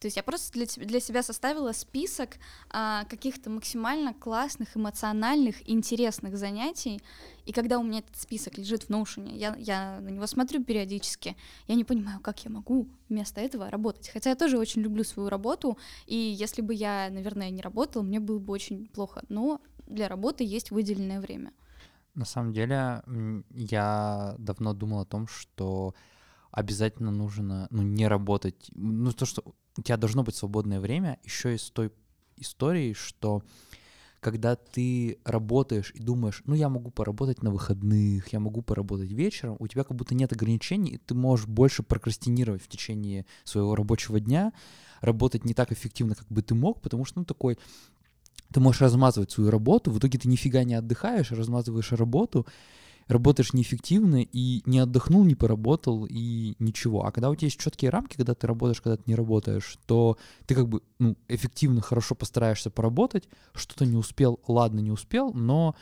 [0.00, 2.38] То есть я просто для, для себя составила список
[2.70, 7.02] а, каких-то максимально классных, эмоциональных, интересных занятий.
[7.44, 11.36] И когда у меня этот список лежит в Notion, я, я на него смотрю периодически,
[11.68, 14.08] я не понимаю, как я могу вместо этого работать.
[14.08, 18.20] Хотя я тоже очень люблю свою работу, и если бы я, наверное, не работала, мне
[18.20, 19.22] было бы очень плохо.
[19.28, 21.52] Но для работы есть выделенное время.
[22.14, 23.02] На самом деле,
[23.50, 25.94] я давно думал о том, что
[26.50, 28.70] обязательно нужно, ну, не работать.
[28.74, 31.92] Ну, то, что у тебя должно быть свободное время, еще из той
[32.36, 33.42] истории, что
[34.20, 39.56] когда ты работаешь и думаешь, ну, я могу поработать на выходных, я могу поработать вечером,
[39.58, 44.20] у тебя как будто нет ограничений, и ты можешь больше прокрастинировать в течение своего рабочего
[44.20, 44.52] дня,
[45.00, 47.58] работать не так эффективно, как бы ты мог, потому что, ну, такой,
[48.52, 52.46] ты можешь размазывать свою работу, в итоге ты нифига не отдыхаешь, размазываешь работу,
[53.10, 57.04] работаешь неэффективно и не отдохнул, не поработал и ничего.
[57.04, 60.16] А когда у тебя есть четкие рамки, когда ты работаешь, когда ты не работаешь, то
[60.46, 65.74] ты как бы ну, эффективно, хорошо постараешься поработать, что-то не успел, ладно, не успел, но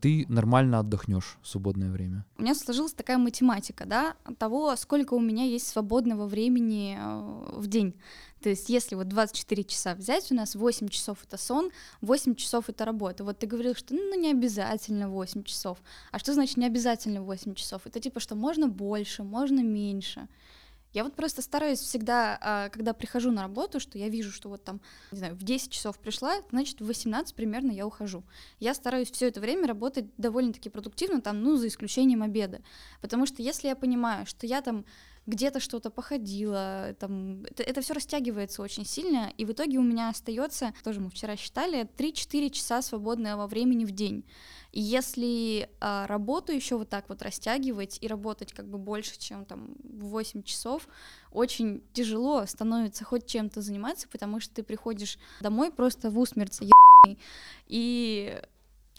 [0.00, 2.24] ты нормально отдохнешь в свободное время.
[2.38, 7.66] У меня сложилась такая математика, да, того, сколько у меня есть свободного времени э, в
[7.66, 7.94] день.
[8.42, 11.70] То есть если вот 24 часа взять, у нас 8 часов это сон,
[12.00, 13.24] 8 часов это работа.
[13.24, 15.78] Вот ты говорил, что ну не обязательно 8 часов.
[16.10, 17.82] А что значит не обязательно 8 часов?
[17.84, 20.28] Это типа, что можно больше, можно меньше.
[20.92, 24.62] Я вот просто стараюсь всегда, а, когда прихожу на работу, что я вижу, что вот
[24.62, 28.24] там, не знаю, в 10 часов пришла, значит, в 18 примерно я ухожу.
[28.60, 32.60] Я стараюсь все это время работать довольно-таки продуктивно, там, ну, за исключением обеда.
[33.00, 34.84] Потому что если я понимаю, что я там
[35.26, 40.08] где-то что-то походила, там, это, это все растягивается очень сильно, и в итоге у меня
[40.08, 44.24] остается, тоже мы вчера считали, 3-4 часа свободного времени в день.
[44.72, 49.44] И если а, работу еще вот так вот растягивать и работать как бы больше, чем
[49.44, 50.88] там 8 часов,
[51.30, 56.58] очень тяжело становится хоть чем-то заниматься, потому что ты приходишь домой просто в усмерть
[57.68, 58.40] и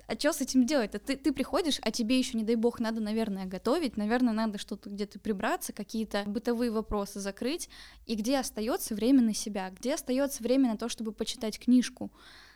[0.08, 0.96] а что с этим делать?
[0.96, 4.58] А ты, ты приходишь, а тебе еще, не дай бог, надо, наверное, готовить, наверное, надо
[4.58, 7.70] что-то где-то прибраться, какие-то бытовые вопросы закрыть,
[8.06, 12.12] и где остается время на себя, где остается время на то, чтобы почитать книжку,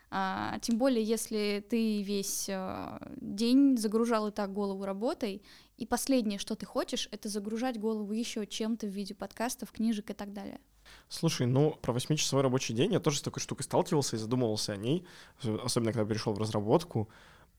[0.09, 5.41] А, тем более, если ты весь а, день загружал и так голову работой,
[5.77, 10.13] и последнее, что ты хочешь, это загружать голову еще чем-то в виде подкастов, книжек и
[10.13, 10.59] так далее.
[11.09, 14.77] Слушай, ну, про восьмичасовой рабочий день я тоже с такой штукой сталкивался и задумывался о
[14.77, 15.05] ней,
[15.43, 17.09] особенно когда перешел в разработку.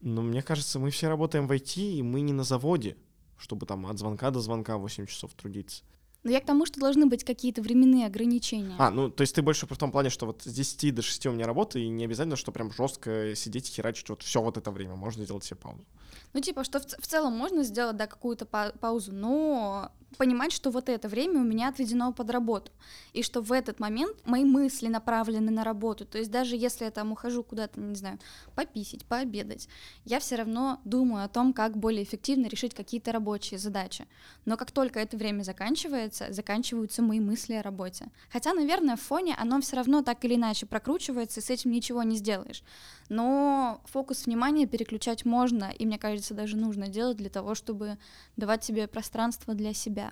[0.01, 2.97] Но мне кажется, мы все работаем в IT, и мы не на заводе,
[3.37, 5.83] чтобы там от звонка до звонка 8 часов трудиться.
[6.25, 8.75] Но я к тому, что должны быть какие-то временные ограничения.
[8.79, 11.27] А, ну, то есть ты больше в том плане, что вот с 10 до 6
[11.27, 14.57] у меня работа, и не обязательно, что прям жестко сидеть и херачить вот все вот
[14.57, 14.97] это время.
[14.97, 15.85] Можно сделать себе паузу.
[16.33, 20.71] Ну, типа, что в, в целом можно сделать, да, какую-то па- паузу, но понимать, что
[20.71, 22.73] вот это время у меня отведено под работу,
[23.13, 26.07] и что в этот момент мои мысли направлены на работу.
[26.07, 28.19] То есть даже если я там ухожу куда-то, не знаю,
[28.55, 29.69] пописить, пообедать,
[30.05, 34.07] я все равно думаю о том, как более эффективно решить какие-то рабочие задачи.
[34.45, 38.11] Но как только это время заканчивается, заканчиваются мои мысли о работе.
[38.31, 42.03] Хотя, наверное, в фоне оно все равно так или иначе прокручивается, и с этим ничего
[42.03, 42.63] не сделаешь.
[43.09, 47.99] Но фокус внимания переключать можно, и мне кажется, даже нужно делать для того, чтобы
[48.37, 50.08] давать себе пространство для себя.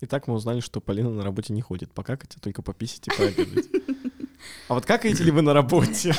[0.00, 3.66] Итак, мы узнали, что Полина на работе не ходит покакать, а только пописить и пообедать.
[4.68, 6.14] А вот какаете ли вы на работе?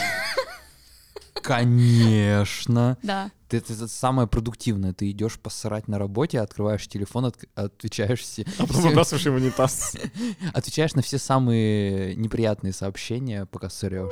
[1.42, 2.98] Конечно.
[3.04, 3.32] Да.
[3.48, 4.94] Ты, это, это самое продуктивное.
[4.94, 8.46] Ты идешь посрать на работе, открываешь телефон, от, отвечаешь все.
[8.58, 9.96] А потом все- выбрасываешь в унитаз.
[10.54, 14.12] Отвечаешь на все самые неприятные сообщения, пока сырешь.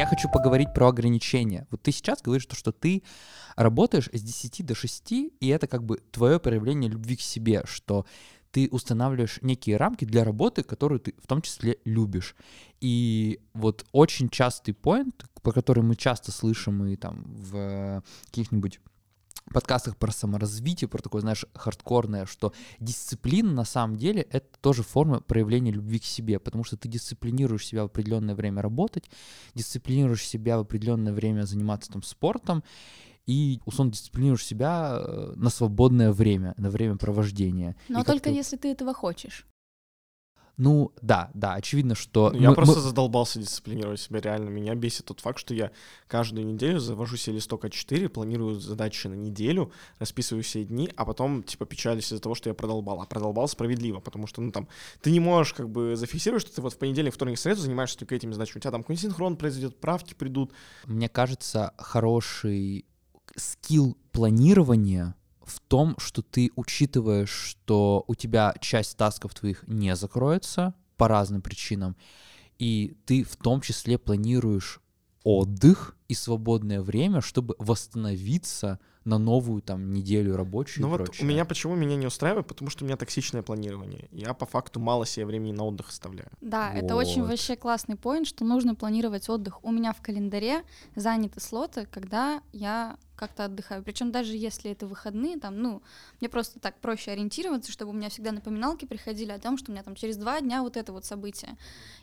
[0.00, 1.66] Я хочу поговорить про ограничения.
[1.70, 3.02] Вот ты сейчас говоришь, то, что ты
[3.54, 8.06] работаешь с 10 до 6, и это как бы твое проявление любви к себе, что
[8.50, 12.34] ты устанавливаешь некие рамки для работы, которую ты в том числе любишь.
[12.80, 18.80] И вот очень частый поинт, по которому мы часто слышим и там в каких-нибудь
[19.52, 25.20] подкастах про саморазвитие, про такое, знаешь, хардкорное, что дисциплина на самом деле это тоже форма
[25.20, 29.10] проявления любви к себе, потому что ты дисциплинируешь себя в определенное время работать,
[29.54, 32.62] дисциплинируешь себя в определенное время заниматься там спортом,
[33.26, 37.76] и, условно, дисциплинируешь себя э, на свободное время, на время провождения.
[37.88, 39.46] Но И только ты- если ты этого хочешь.
[40.62, 42.30] Ну, да, да, очевидно, что...
[42.34, 44.50] Ну, Я мы- просто мы- задолбался дисциплинировать себя, реально.
[44.50, 45.70] Меня бесит тот факт, что я
[46.06, 51.42] каждую неделю завожу себе листок А4, планирую задачи на неделю, расписываю все дни, а потом,
[51.44, 53.00] типа, печалюсь из-за того, что я продолбал.
[53.00, 54.68] А продолбал справедливо, потому что, ну, там,
[55.00, 58.14] ты не можешь, как бы, зафиксировать, что ты вот в понедельник, вторник, среду занимаешься только
[58.14, 58.58] этими задачами.
[58.58, 60.52] У тебя там какой-нибудь синхрон произойдет, правки придут.
[60.84, 62.84] Мне кажется, хороший
[63.34, 65.14] скилл планирования
[65.50, 71.42] в том, что ты учитываешь, что у тебя часть тасков твоих не закроется по разным
[71.42, 71.96] причинам,
[72.58, 74.80] и ты в том числе планируешь
[75.24, 81.24] отдых и свободное время, чтобы восстановиться на новую там неделю рабочую Ну вот прочее.
[81.24, 84.08] у меня почему меня не устраивает, потому что у меня токсичное планирование.
[84.10, 86.28] Я по факту мало себе времени на отдых оставляю.
[86.40, 87.30] Да, это очень Вот.
[87.30, 89.64] вообще классный поинт, что нужно планировать отдых.
[89.64, 90.64] У меня в календаре
[90.96, 93.82] заняты слоты, когда я как-то отдыхаю.
[93.82, 95.82] Причем даже если это выходные, там, ну,
[96.20, 99.74] мне просто так проще ориентироваться, чтобы у меня всегда напоминалки приходили о том, что у
[99.74, 101.56] меня там через два дня вот это вот событие.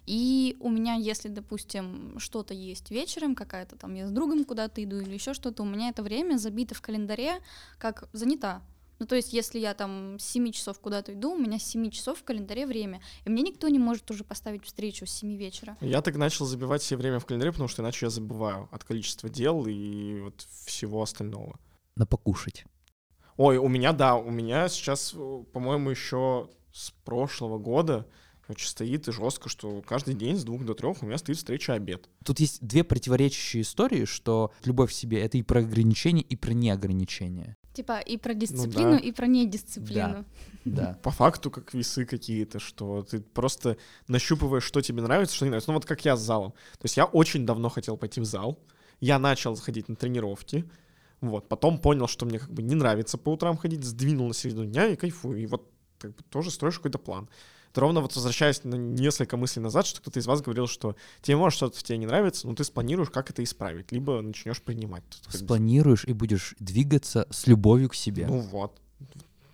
[0.05, 4.99] И у меня, если, допустим, что-то есть вечером, какая-то там, я с другом куда-то иду
[4.99, 7.39] или еще что-то, у меня это время забито в календаре
[7.77, 8.61] как занята.
[8.99, 11.89] Ну, то есть, если я там с 7 часов куда-то иду, у меня с 7
[11.91, 13.01] часов в календаре время.
[13.25, 15.77] И мне никто не может уже поставить встречу с 7 вечера.
[15.81, 19.29] Я так начал забивать себе время в календаре, потому что иначе я забываю от количества
[19.29, 21.59] дел и вот всего остального.
[21.95, 22.65] На покушать.
[23.35, 28.07] Ой, у меня, да, у меня сейчас, э, по-моему, еще с прошлого года
[28.47, 31.73] очень стоит и жестко, что каждый день с двух до трех у меня стоит встреча
[31.73, 32.09] обед.
[32.23, 36.53] Тут есть две противоречащие истории, что любовь к себе— это и про ограничение, и про
[36.53, 37.57] неограничение.
[37.73, 38.97] Типа и про дисциплину, да.
[38.97, 40.25] и про недисциплину.
[40.65, 40.97] Да.
[41.03, 45.69] По факту, как весы какие-то, что ты просто нащупываешь, что тебе нравится, что не нравится.
[45.69, 46.53] Ну вот как я с залом.
[46.53, 48.59] То есть я очень давно хотел пойти в зал.
[48.99, 50.65] Я начал заходить на тренировки.
[51.21, 54.65] Вот, потом понял, что мне как бы не нравится по утрам ходить, сдвинул на середину
[54.65, 55.39] дня и кайфую.
[55.39, 57.29] И вот как бы тоже строишь какой-то план.
[57.77, 61.57] Ровно вот возвращаясь на несколько мыслей назад, что кто-то из вас говорил, что тебе может
[61.57, 65.03] что-то в тебе не нравится, но ты спланируешь, как это исправить, либо начнешь принимать.
[65.29, 68.27] Спланируешь и будешь двигаться с любовью к себе.
[68.27, 68.79] Ну вот,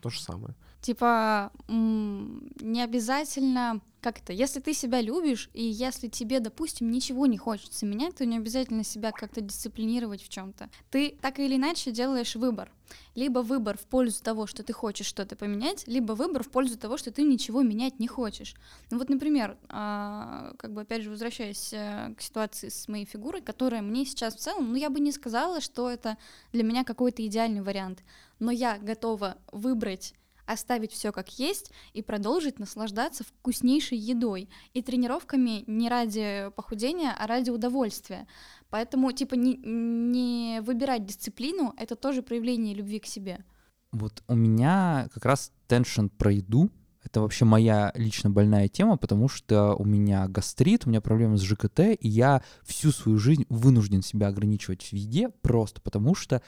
[0.02, 0.56] то же самое.
[0.84, 7.38] Типа не обязательно, как это, если ты себя любишь, и если тебе, допустим, ничего не
[7.38, 10.70] хочется менять, то не обязательно себя как-то дисциплинировать в чем-то.
[10.92, 12.70] Ты так или иначе делаешь выбор.
[13.16, 16.98] Либо выбор в пользу того, что ты хочешь что-то поменять, либо выбор в пользу того,
[16.98, 18.54] что ты ничего менять не хочешь.
[18.92, 23.42] Ну вот, например, а, как бы опять же возвращаясь э, к ситуации с моей фигурой,
[23.42, 26.18] которая мне сейчас в целом, ну я бы не сказала, что это
[26.52, 28.04] для меня какой-то идеальный вариант,
[28.40, 30.14] но я готова выбрать
[30.46, 37.28] оставить все как есть и продолжить наслаждаться вкуснейшей едой и тренировками не ради похудения, а
[37.28, 38.28] ради удовольствия.
[38.70, 43.44] Поэтому, типа, не, не выбирать дисциплину— это тоже проявление любви к себе.
[43.92, 46.72] Вот у меня как раз теншн про еду.
[47.04, 51.42] Это вообще моя лично больная тема, потому что у меня гастрит, у меня проблемы с
[51.42, 56.42] ЖКТ, и я всю свою жизнь вынужден себя ограничивать в еде просто потому что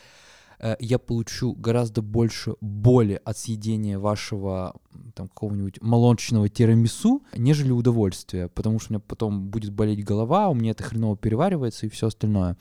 [0.79, 4.75] я получу гораздо больше боли от съедения вашего
[5.13, 10.53] там какого-нибудь молочного тирамису, нежели удовольствия, потому что у меня потом будет болеть голова, у
[10.53, 12.57] меня это хреново переваривается и все остальное.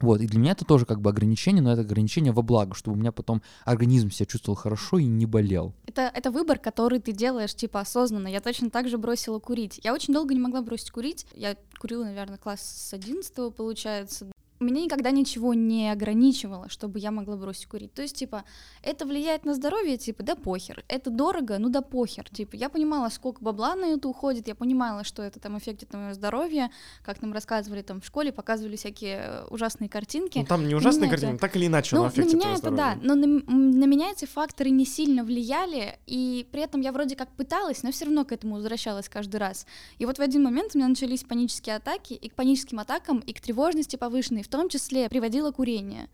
[0.00, 2.96] Вот, и для меня это тоже как бы ограничение, но это ограничение во благо, чтобы
[2.96, 5.74] у меня потом организм себя чувствовал хорошо и не болел.
[5.86, 8.28] Это, это выбор, который ты делаешь, типа, осознанно.
[8.28, 9.78] Я точно так же бросила курить.
[9.84, 11.26] Я очень долго не могла бросить курить.
[11.34, 14.30] Я курила, наверное, класс с 11 получается,
[14.64, 17.94] меня никогда ничего не ограничивало, чтобы я могла бросить курить.
[17.94, 18.44] То есть, типа,
[18.82, 20.84] это влияет на здоровье, типа, да похер.
[20.86, 22.28] Это дорого, ну да похер.
[22.28, 25.98] Типа, я понимала, сколько бабла на это уходит, я понимала, что это там эффектит на
[25.98, 26.70] мое здоровье,
[27.02, 30.38] как нам рассказывали там в школе, показывали всякие э, ужасные картинки.
[30.38, 31.40] Ну там не ужасные меня картинки, это...
[31.40, 34.68] так или иначе ну, оно на меня это да, но на, на меня эти факторы
[34.68, 38.56] не сильно влияли, и при этом я вроде как пыталась, но все равно к этому
[38.56, 39.66] возвращалась каждый раз.
[39.98, 43.32] И вот в один момент у меня начались панические атаки, и к паническим атакам, и
[43.32, 46.08] к тревожности повышенной, том числе приводило курение.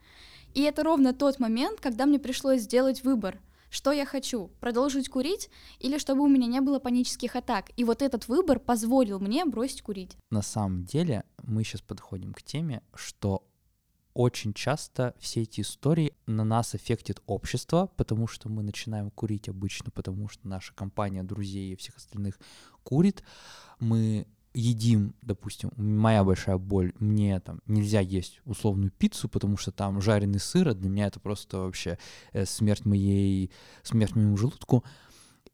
[0.55, 3.41] И это ровно тот момент, когда мне пришлось сделать выбор.
[3.69, 4.49] Что я хочу?
[4.61, 7.71] Продолжить курить или чтобы у меня не было панических атак?
[7.77, 10.17] И вот этот выбор позволил мне бросить курить.
[10.31, 13.47] На самом деле мы сейчас подходим к теме, что
[14.15, 19.91] очень часто все эти истории на нас эффектит общество, потому что мы начинаем курить обычно,
[19.91, 22.41] потому что наша компания друзей и всех остальных
[22.83, 23.23] курит.
[23.79, 30.01] Мы едим, допустим, моя большая боль, мне там нельзя есть условную пиццу, потому что там
[30.01, 31.99] жареный сыр, а для меня это просто вообще
[32.33, 33.51] э, смерть моей,
[33.83, 34.85] смерть моему желудку.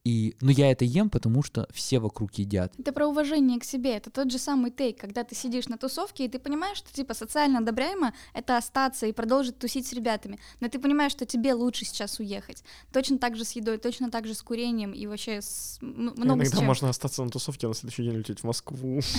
[0.05, 2.73] И, но я это ем, потому что все вокруг едят.
[2.77, 3.97] Это про уважение к себе.
[3.97, 7.15] Это тот же самый тейк, когда ты сидишь на тусовке, и ты понимаешь, что типа
[7.15, 10.41] социально одобряемо это остаться и продолжить тусить с ребятами.
[10.59, 12.65] Но ты понимаешь, что тебе лучше сейчас уехать.
[12.93, 16.45] Точно так же с едой, точно так же с курением и вообще с много Иногда
[16.47, 16.65] с чем.
[16.65, 19.01] можно остаться на тусовке, а на следующий день лететь в Москву.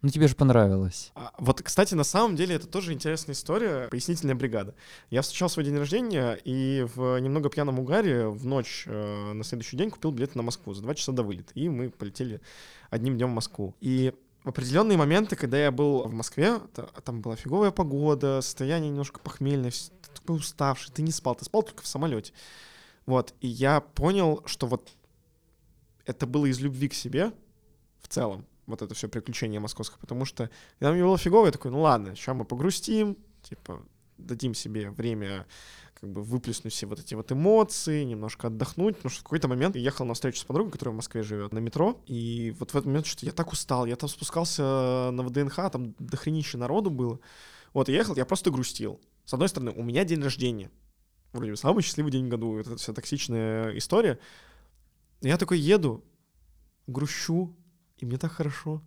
[0.00, 1.10] Ну тебе же понравилось.
[1.16, 4.76] А, вот, кстати, на самом деле это тоже интересная история, пояснительная бригада.
[5.10, 9.76] Я встречал свой день рождения и в немного пьяном угаре в ночь э, на следующий
[9.76, 11.52] день купил билеты на Москву за два часа до вылета.
[11.54, 12.40] И мы полетели
[12.88, 13.74] одним днем в Москву.
[13.80, 16.60] И в определенные моменты, когда я был в Москве,
[17.04, 21.64] там была фиговая погода, состояние немножко похмельное, ты такой уставший, ты не спал, ты спал
[21.64, 22.32] только в самолете.
[23.04, 24.92] Вот, и я понял, что вот
[26.06, 27.32] это было из любви к себе
[28.00, 31.70] в целом, вот это все приключение московское, потому что когда мне было фигово, я такой,
[31.70, 33.82] ну ладно, сейчас мы погрустим, типа,
[34.18, 35.46] дадим себе время
[36.00, 39.74] как бы выплеснуть все вот эти вот эмоции, немножко отдохнуть, потому что в какой-то момент
[39.74, 42.74] я ехал на встречу с подругой, которая в Москве живет, на метро, и вот в
[42.74, 47.18] этот момент что я так устал, я там спускался на ВДНХ, там дохренище народу было,
[47.72, 49.00] вот, я ехал, я просто грустил.
[49.24, 50.70] С одной стороны, у меня день рождения,
[51.32, 54.18] вроде бы самый счастливый день в году, это вся токсичная история,
[55.20, 56.04] я такой еду,
[56.86, 57.56] грущу,
[57.96, 58.82] и мне так хорошо.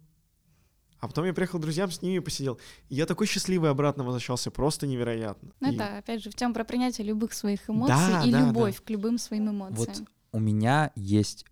[1.02, 2.60] А потом я приехал к друзьям, с ними посидел.
[2.90, 5.52] И я такой счастливый обратно возвращался, просто невероятно.
[5.60, 5.76] Ну и...
[5.76, 8.86] это, опять же, в тем про принятие любых своих эмоций да, и да, любовь да.
[8.86, 9.76] к любым своим эмоциям.
[9.78, 11.46] Вот у меня есть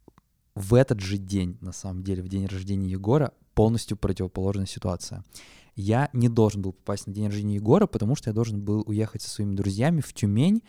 [0.54, 5.26] в этот же день, на самом деле, в день рождения Егора, полностью противоположная ситуация.
[5.76, 9.24] Я не должен был попасть на день рождения Егора, потому что я должен был уехать
[9.24, 10.62] со своими друзьями в Тюмень.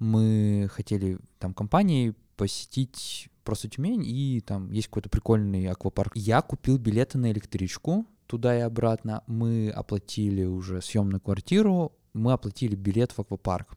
[0.00, 6.12] Мы хотели там компанией посетить просто Тюмень, и там есть какой-то прикольный аквапарк.
[6.14, 9.22] Я купил билеты на электричку туда и обратно.
[9.26, 13.76] Мы оплатили уже съемную квартиру, мы оплатили билет в аквапарк.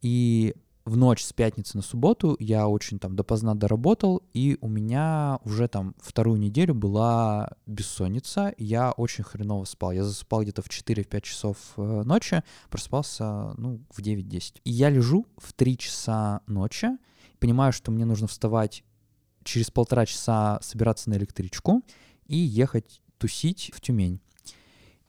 [0.00, 5.38] И в ночь с пятницы на субботу я очень там допоздна доработал, и у меня
[5.44, 9.92] уже там вторую неделю была бессонница, я очень хреново спал.
[9.92, 14.60] Я засыпал где-то в 4-5 часов э, ночи, просыпался, ну, в 9-10.
[14.64, 16.88] И я лежу в 3 часа ночи,
[17.42, 18.84] понимаю, что мне нужно вставать
[19.42, 21.82] через полтора часа собираться на электричку
[22.28, 24.20] и ехать тусить в Тюмень.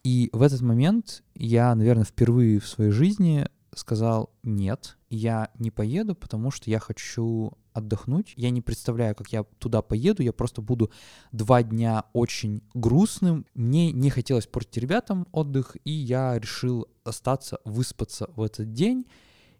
[0.03, 6.15] И в этот момент я, наверное, впервые в своей жизни сказал нет, я не поеду,
[6.15, 8.33] потому что я хочу отдохнуть.
[8.35, 10.91] Я не представляю, как я туда поеду, я просто буду
[11.31, 13.45] два дня очень грустным.
[13.53, 19.05] Мне не хотелось портить ребятам отдых, и я решил остаться, выспаться в этот день.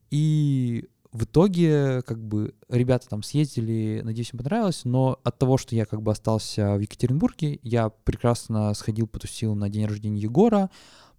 [0.09, 5.75] И в итоге, как бы, ребята там съездили, надеюсь, им понравилось, но от того, что
[5.75, 10.71] я как бы остался в Екатеринбурге, я прекрасно сходил, потусил на день рождения Егора,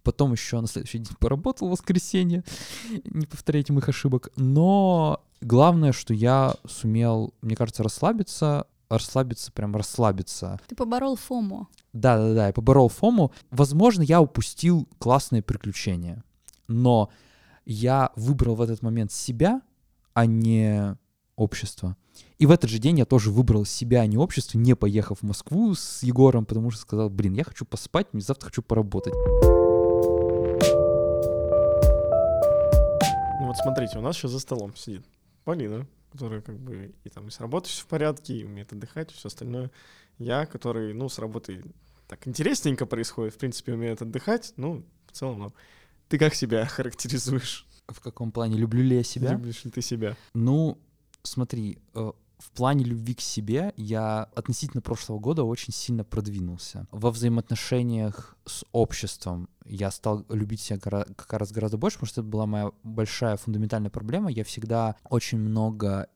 [0.03, 2.43] потом еще на следующий день поработал в воскресенье,
[3.05, 10.59] не повторяйте моих ошибок, но главное, что я сумел, мне кажется, расслабиться, расслабиться, прям расслабиться.
[10.67, 11.69] Ты поборол Фому.
[11.93, 13.31] Да-да-да, я поборол Фому.
[13.49, 16.21] Возможно, я упустил классные приключения,
[16.67, 17.09] но
[17.65, 19.61] я выбрал в этот момент себя,
[20.15, 20.97] а не
[21.35, 21.95] общество.
[22.39, 25.23] И в этот же день я тоже выбрал себя, а не общество, не поехав в
[25.23, 29.13] Москву с Егором, потому что сказал, блин, я хочу поспать, мне завтра хочу поработать.
[33.41, 35.05] Ну вот смотрите, у нас сейчас за столом сидит
[35.43, 39.11] Полина, которая как бы и там и с работой все в порядке, и умеет отдыхать,
[39.11, 39.69] и все остальное.
[40.17, 41.61] Я, который, ну, с работой
[42.07, 45.53] так интересненько происходит, в принципе, умеет отдыхать, ну, в целом, ну.
[46.07, 47.64] Ты как себя характеризуешь?
[47.87, 48.57] В каком плане?
[48.57, 49.33] Люблю ли я себя?
[49.33, 50.15] Любишь ли ты себя?
[50.33, 50.77] Ну,
[51.23, 56.87] смотри, э, в плане любви к себе я относительно прошлого года очень сильно продвинулся.
[56.91, 62.29] Во взаимоотношениях с обществом я стал любить себя как раз гораздо больше, потому что это
[62.29, 64.29] была моя большая фундаментальная проблема.
[64.29, 66.07] Я всегда очень много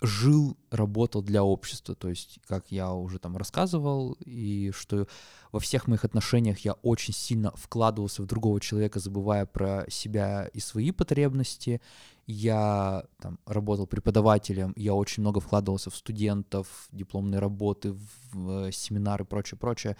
[0.00, 5.06] жил, работал для общества, то есть, как я уже там рассказывал, и что
[5.52, 10.60] во всех моих отношениях я очень сильно вкладывался в другого человека, забывая про себя и
[10.60, 11.80] свои потребности.
[12.26, 17.94] Я там работал преподавателем, я очень много вкладывался в студентов, дипломные работы,
[18.32, 19.96] в семинары, прочее, прочее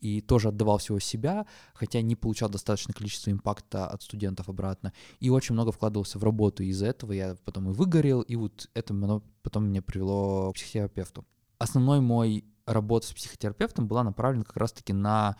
[0.00, 5.30] и тоже отдавал всего себя, хотя не получал достаточное количество импакта от студентов обратно, и
[5.30, 9.22] очень много вкладывался в работу, из-за этого я потом и выгорел, и вот это оно
[9.42, 11.24] потом меня привело к психотерапевту.
[11.58, 15.36] Основной мой работа с психотерапевтом была направлена как раз-таки на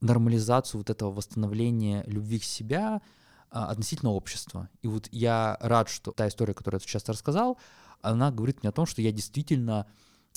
[0.00, 3.00] нормализацию вот этого восстановления любви к себя
[3.50, 4.68] а, относительно общества.
[4.82, 7.58] И вот я рад, что та история, которую я сейчас рассказал,
[8.00, 9.86] она говорит мне о том, что я действительно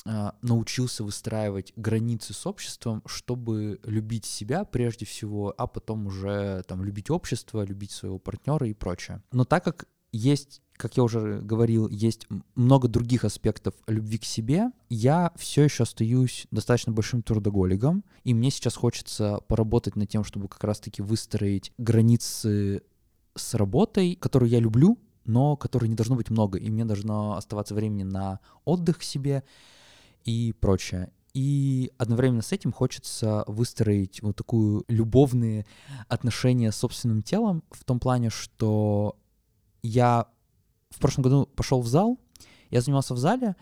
[0.06, 7.10] научился выстраивать границы с обществом, чтобы любить себя прежде всего, а потом уже там любить
[7.10, 9.22] общество, любить своего партнера и прочее.
[9.32, 14.72] Но так как есть, как я уже говорил, есть много других аспектов любви к себе,
[14.90, 20.48] я все еще остаюсь достаточно большим трудоголиком, и мне сейчас хочется поработать над тем, чтобы
[20.48, 22.84] как раз-таки выстроить границы
[23.36, 27.76] с работой, которую я люблю, но которой не должно быть много, и мне должно оставаться
[27.76, 29.44] времени на отдых себе,
[30.26, 31.12] и прочее.
[31.34, 35.66] И одновременно с этим хочется выстроить вот такую любовные
[36.10, 39.16] отношения с собственным телом в том плане, что
[39.82, 40.28] я
[40.90, 42.20] в прошлом году пошел в зал,
[42.70, 43.56] я занимался в зале,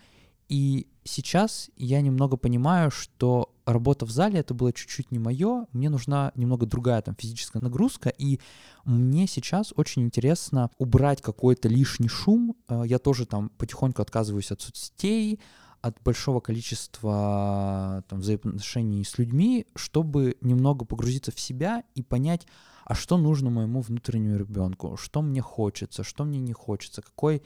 [0.48, 5.88] и сейчас я немного понимаю, что работа в зале это было чуть-чуть не мое, мне
[5.88, 8.40] нужна немного другая там физическая нагрузка, и
[8.84, 12.56] мне сейчас очень интересно убрать какой-то лишний шум.
[12.68, 15.38] Э, я тоже там потихоньку отказываюсь от соцсетей,
[15.82, 22.46] от большого количества там, взаимоотношений с людьми, чтобы немного погрузиться в себя и понять,
[22.84, 27.42] а что нужно моему внутреннему ребенку, что мне хочется, что мне не хочется, какой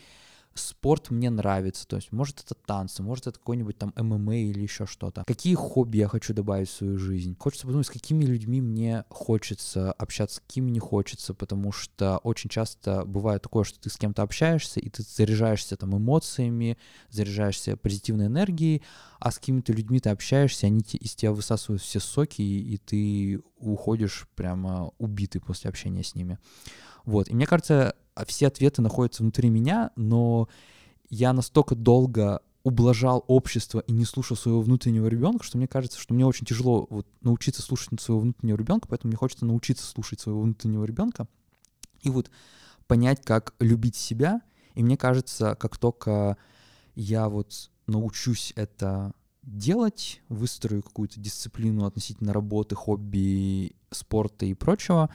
[0.55, 4.86] спорт мне нравится, то есть может это танцы, может это какой-нибудь там ММА или еще
[4.86, 5.24] что-то.
[5.26, 7.36] Какие хобби я хочу добавить в свою жизнь?
[7.38, 12.50] Хочется подумать, с какими людьми мне хочется общаться, с какими не хочется, потому что очень
[12.50, 16.78] часто бывает такое, что ты с кем-то общаешься, и ты заряжаешься там эмоциями,
[17.11, 18.82] заряжаешься позитивной энергией,
[19.18, 24.28] а с какими-то людьми ты общаешься, они из тебя высасывают все соки, и ты уходишь
[24.34, 26.38] прямо убитый после общения с ними.
[27.05, 27.28] Вот.
[27.28, 27.94] И мне кажется,
[28.27, 30.49] все ответы находятся внутри меня, но
[31.11, 36.15] я настолько долго ублажал общество и не слушал своего внутреннего ребенка, что мне кажется, что
[36.15, 40.41] мне очень тяжело вот, научиться слушать своего внутреннего ребенка, поэтому мне хочется научиться слушать своего
[40.41, 41.29] внутреннего ребенка
[42.03, 42.31] и вот
[42.87, 44.41] понять, как любить себя.
[44.75, 46.37] И мне кажется, как только
[46.95, 49.12] я вот научусь это
[49.43, 55.11] делать, выстрою какую-то дисциплину относительно работы, хобби, спорта и прочего, а,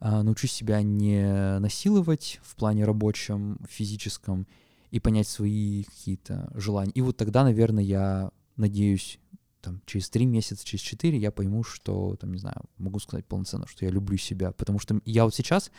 [0.00, 4.46] научусь себя не насиловать в плане рабочем, физическом,
[4.90, 6.92] и понять свои какие-то желания.
[6.92, 9.18] И вот тогда, наверное, я надеюсь,
[9.60, 13.66] там, через три месяца, через четыре я пойму, что, там, не знаю, могу сказать полноценно,
[13.66, 14.52] что я люблю себя.
[14.52, 15.70] Потому что я вот сейчас,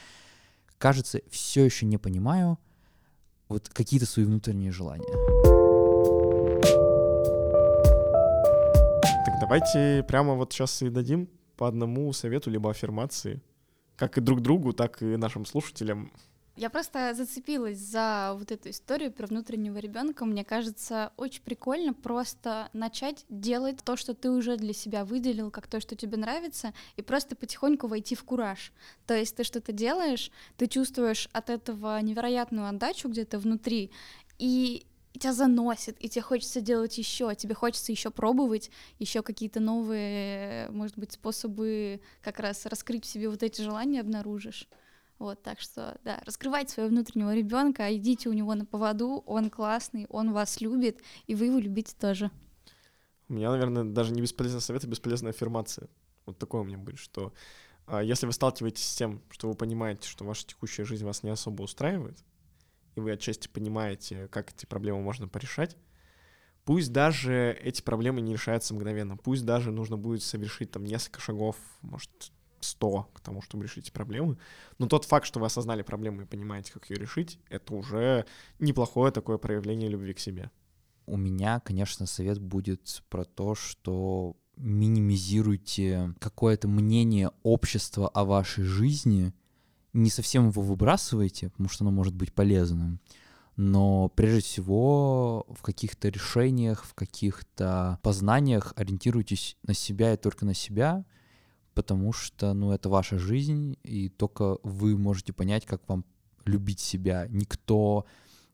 [0.77, 2.59] кажется, все еще не понимаю
[3.47, 5.05] вот какие-то свои внутренние желания.
[9.25, 13.41] Так давайте прямо вот сейчас и дадим по одному совету либо аффирмации
[13.97, 16.11] как и друг другу, так и нашим слушателям.
[16.55, 20.25] Я просто зацепилась за вот эту историю про внутреннего ребенка.
[20.25, 25.67] Мне кажется, очень прикольно просто начать делать то, что ты уже для себя выделил, как
[25.67, 28.71] то, что тебе нравится, и просто потихоньку войти в кураж.
[29.05, 33.91] То есть ты что-то делаешь, ты чувствуешь от этого невероятную отдачу где-то внутри,
[34.39, 34.87] и
[35.17, 40.97] тебя заносит, и тебе хочется делать еще, тебе хочется еще пробовать, еще какие-то новые, может
[40.97, 44.67] быть, способы как раз раскрыть в себе вот эти желания обнаружишь.
[45.19, 50.05] Вот, так что, да, раскрывайте своего внутреннего ребенка, идите у него на поводу, он классный,
[50.09, 52.29] он вас любит, и вы его любите тоже.
[53.27, 55.89] У меня, наверное, даже не бесполезный совет, а бесполезная аффирмация.
[56.25, 57.33] Вот такое у меня будет, что
[57.87, 61.29] а, если вы сталкиваетесь с тем, что вы понимаете, что ваша текущая жизнь вас не
[61.29, 62.17] особо устраивает,
[62.97, 65.77] и вы отчасти понимаете, как эти проблемы можно порешать,
[66.65, 71.55] пусть даже эти проблемы не решаются мгновенно, пусть даже нужно будет совершить там несколько шагов,
[71.81, 74.37] может, 100 к тому, чтобы решить проблемы.
[74.77, 78.25] Но тот факт, что вы осознали проблему и понимаете, как ее решить, это уже
[78.59, 80.51] неплохое такое проявление любви к себе.
[81.05, 89.33] У меня, конечно, совет будет про то, что минимизируйте какое-то мнение общества о вашей жизни,
[89.97, 92.99] не совсем его выбрасывайте, потому что оно может быть полезным,
[93.55, 100.53] но прежде всего в каких-то решениях, в каких-то познаниях ориентируйтесь на себя и только на
[100.53, 101.03] себя,
[101.73, 106.05] потому что, ну, это ваша жизнь, и только вы можете понять, как вам
[106.45, 107.27] любить себя.
[107.29, 108.05] Никто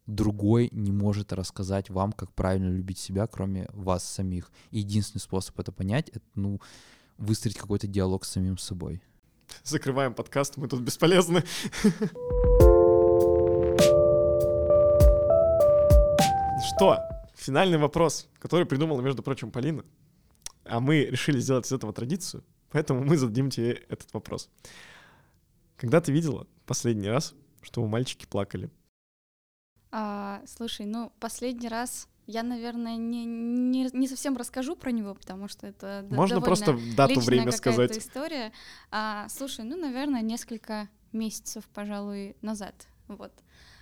[0.07, 4.51] другой не может рассказать вам, как правильно любить себя, кроме вас самих.
[4.71, 6.61] И единственный способ это понять, это, ну,
[7.17, 9.01] выстроить какой-то диалог с самим собой.
[9.63, 11.43] Закрываем подкаст, мы тут бесполезны.
[16.75, 16.99] Что?
[17.35, 19.83] Финальный вопрос, который придумала, между прочим, Полина.
[20.65, 22.43] А мы решили сделать из этого традицию.
[22.71, 24.49] Поэтому мы зададим тебе этот вопрос.
[25.77, 28.69] Когда ты видела последний раз, что у мальчики плакали?
[29.91, 35.47] А, слушай, ну, последний раз я, наверное, не, не, не совсем расскажу про него, потому
[35.47, 37.97] что это Можно просто дату, время сказать.
[37.97, 38.51] история.
[38.91, 42.87] А, слушай, ну, наверное, несколько месяцев, пожалуй, назад.
[43.07, 43.33] Вот.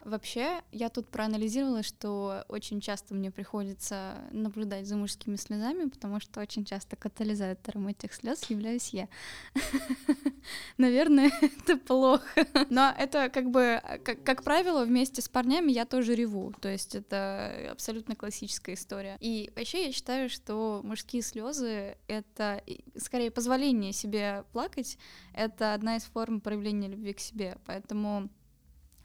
[0.04, 6.39] Вообще, я тут проанализировала, что очень часто мне приходится наблюдать за мужскими слезами, потому что
[6.39, 9.08] очень часто катализатором этих слез являюсь я.
[10.78, 12.47] Наверное, это плохо.
[12.70, 16.54] Но это как бы, как, как правило, вместе с парнями я тоже реву.
[16.60, 19.18] То есть это абсолютно классическая история.
[19.20, 22.64] И вообще я считаю, что мужские слезы— это
[22.97, 24.97] скорее позволение себе плакать,
[25.34, 27.58] это одна из форм проявления любви к себе.
[27.66, 28.30] Поэтому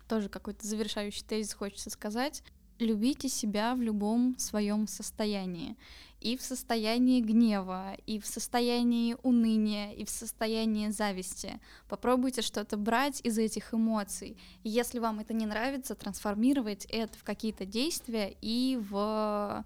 [0.09, 2.43] тоже какой-то завершающий тезис хочется сказать.
[2.79, 5.77] Любите себя в любом своем состоянии.
[6.21, 11.61] И в состоянии гнева, и в состоянии уныния, и в состоянии зависти.
[11.89, 14.37] Попробуйте что-то брать из этих эмоций.
[14.63, 19.65] И если вам это не нравится, трансформировать это в какие-то действия и в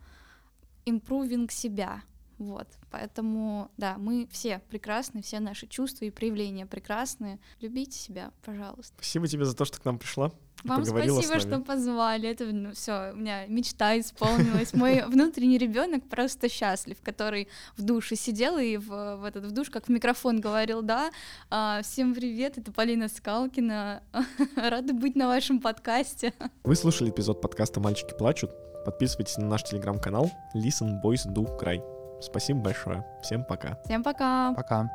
[0.84, 2.02] импрувинг себя.
[2.40, 7.38] Вот, поэтому, да, мы все прекрасны, все наши чувства и проявления прекрасны.
[7.60, 8.94] Любите себя, пожалуйста.
[8.96, 10.32] Спасибо тебе за то, что к нам пришла.
[10.64, 12.30] Вам спасибо, что позвали.
[12.30, 14.72] Это ну, все, у меня мечта исполнилась.
[14.72, 19.68] Мой внутренний ребенок просто счастлив, который в душе сидел и в, в этот в душ,
[19.68, 21.10] как в микрофон говорил, да.
[21.50, 24.02] А, всем привет, это Полина Скалкина.
[24.56, 26.32] Рада быть на вашем подкасте.
[26.64, 28.50] Вы слушали эпизод подкаста «Мальчики плачут».
[28.86, 31.99] Подписывайтесь на наш телеграм-канал Listen Boys Do Cry.
[32.20, 33.04] Спасибо большое.
[33.22, 33.78] Всем пока.
[33.84, 34.52] Всем пока.
[34.54, 34.90] Пока.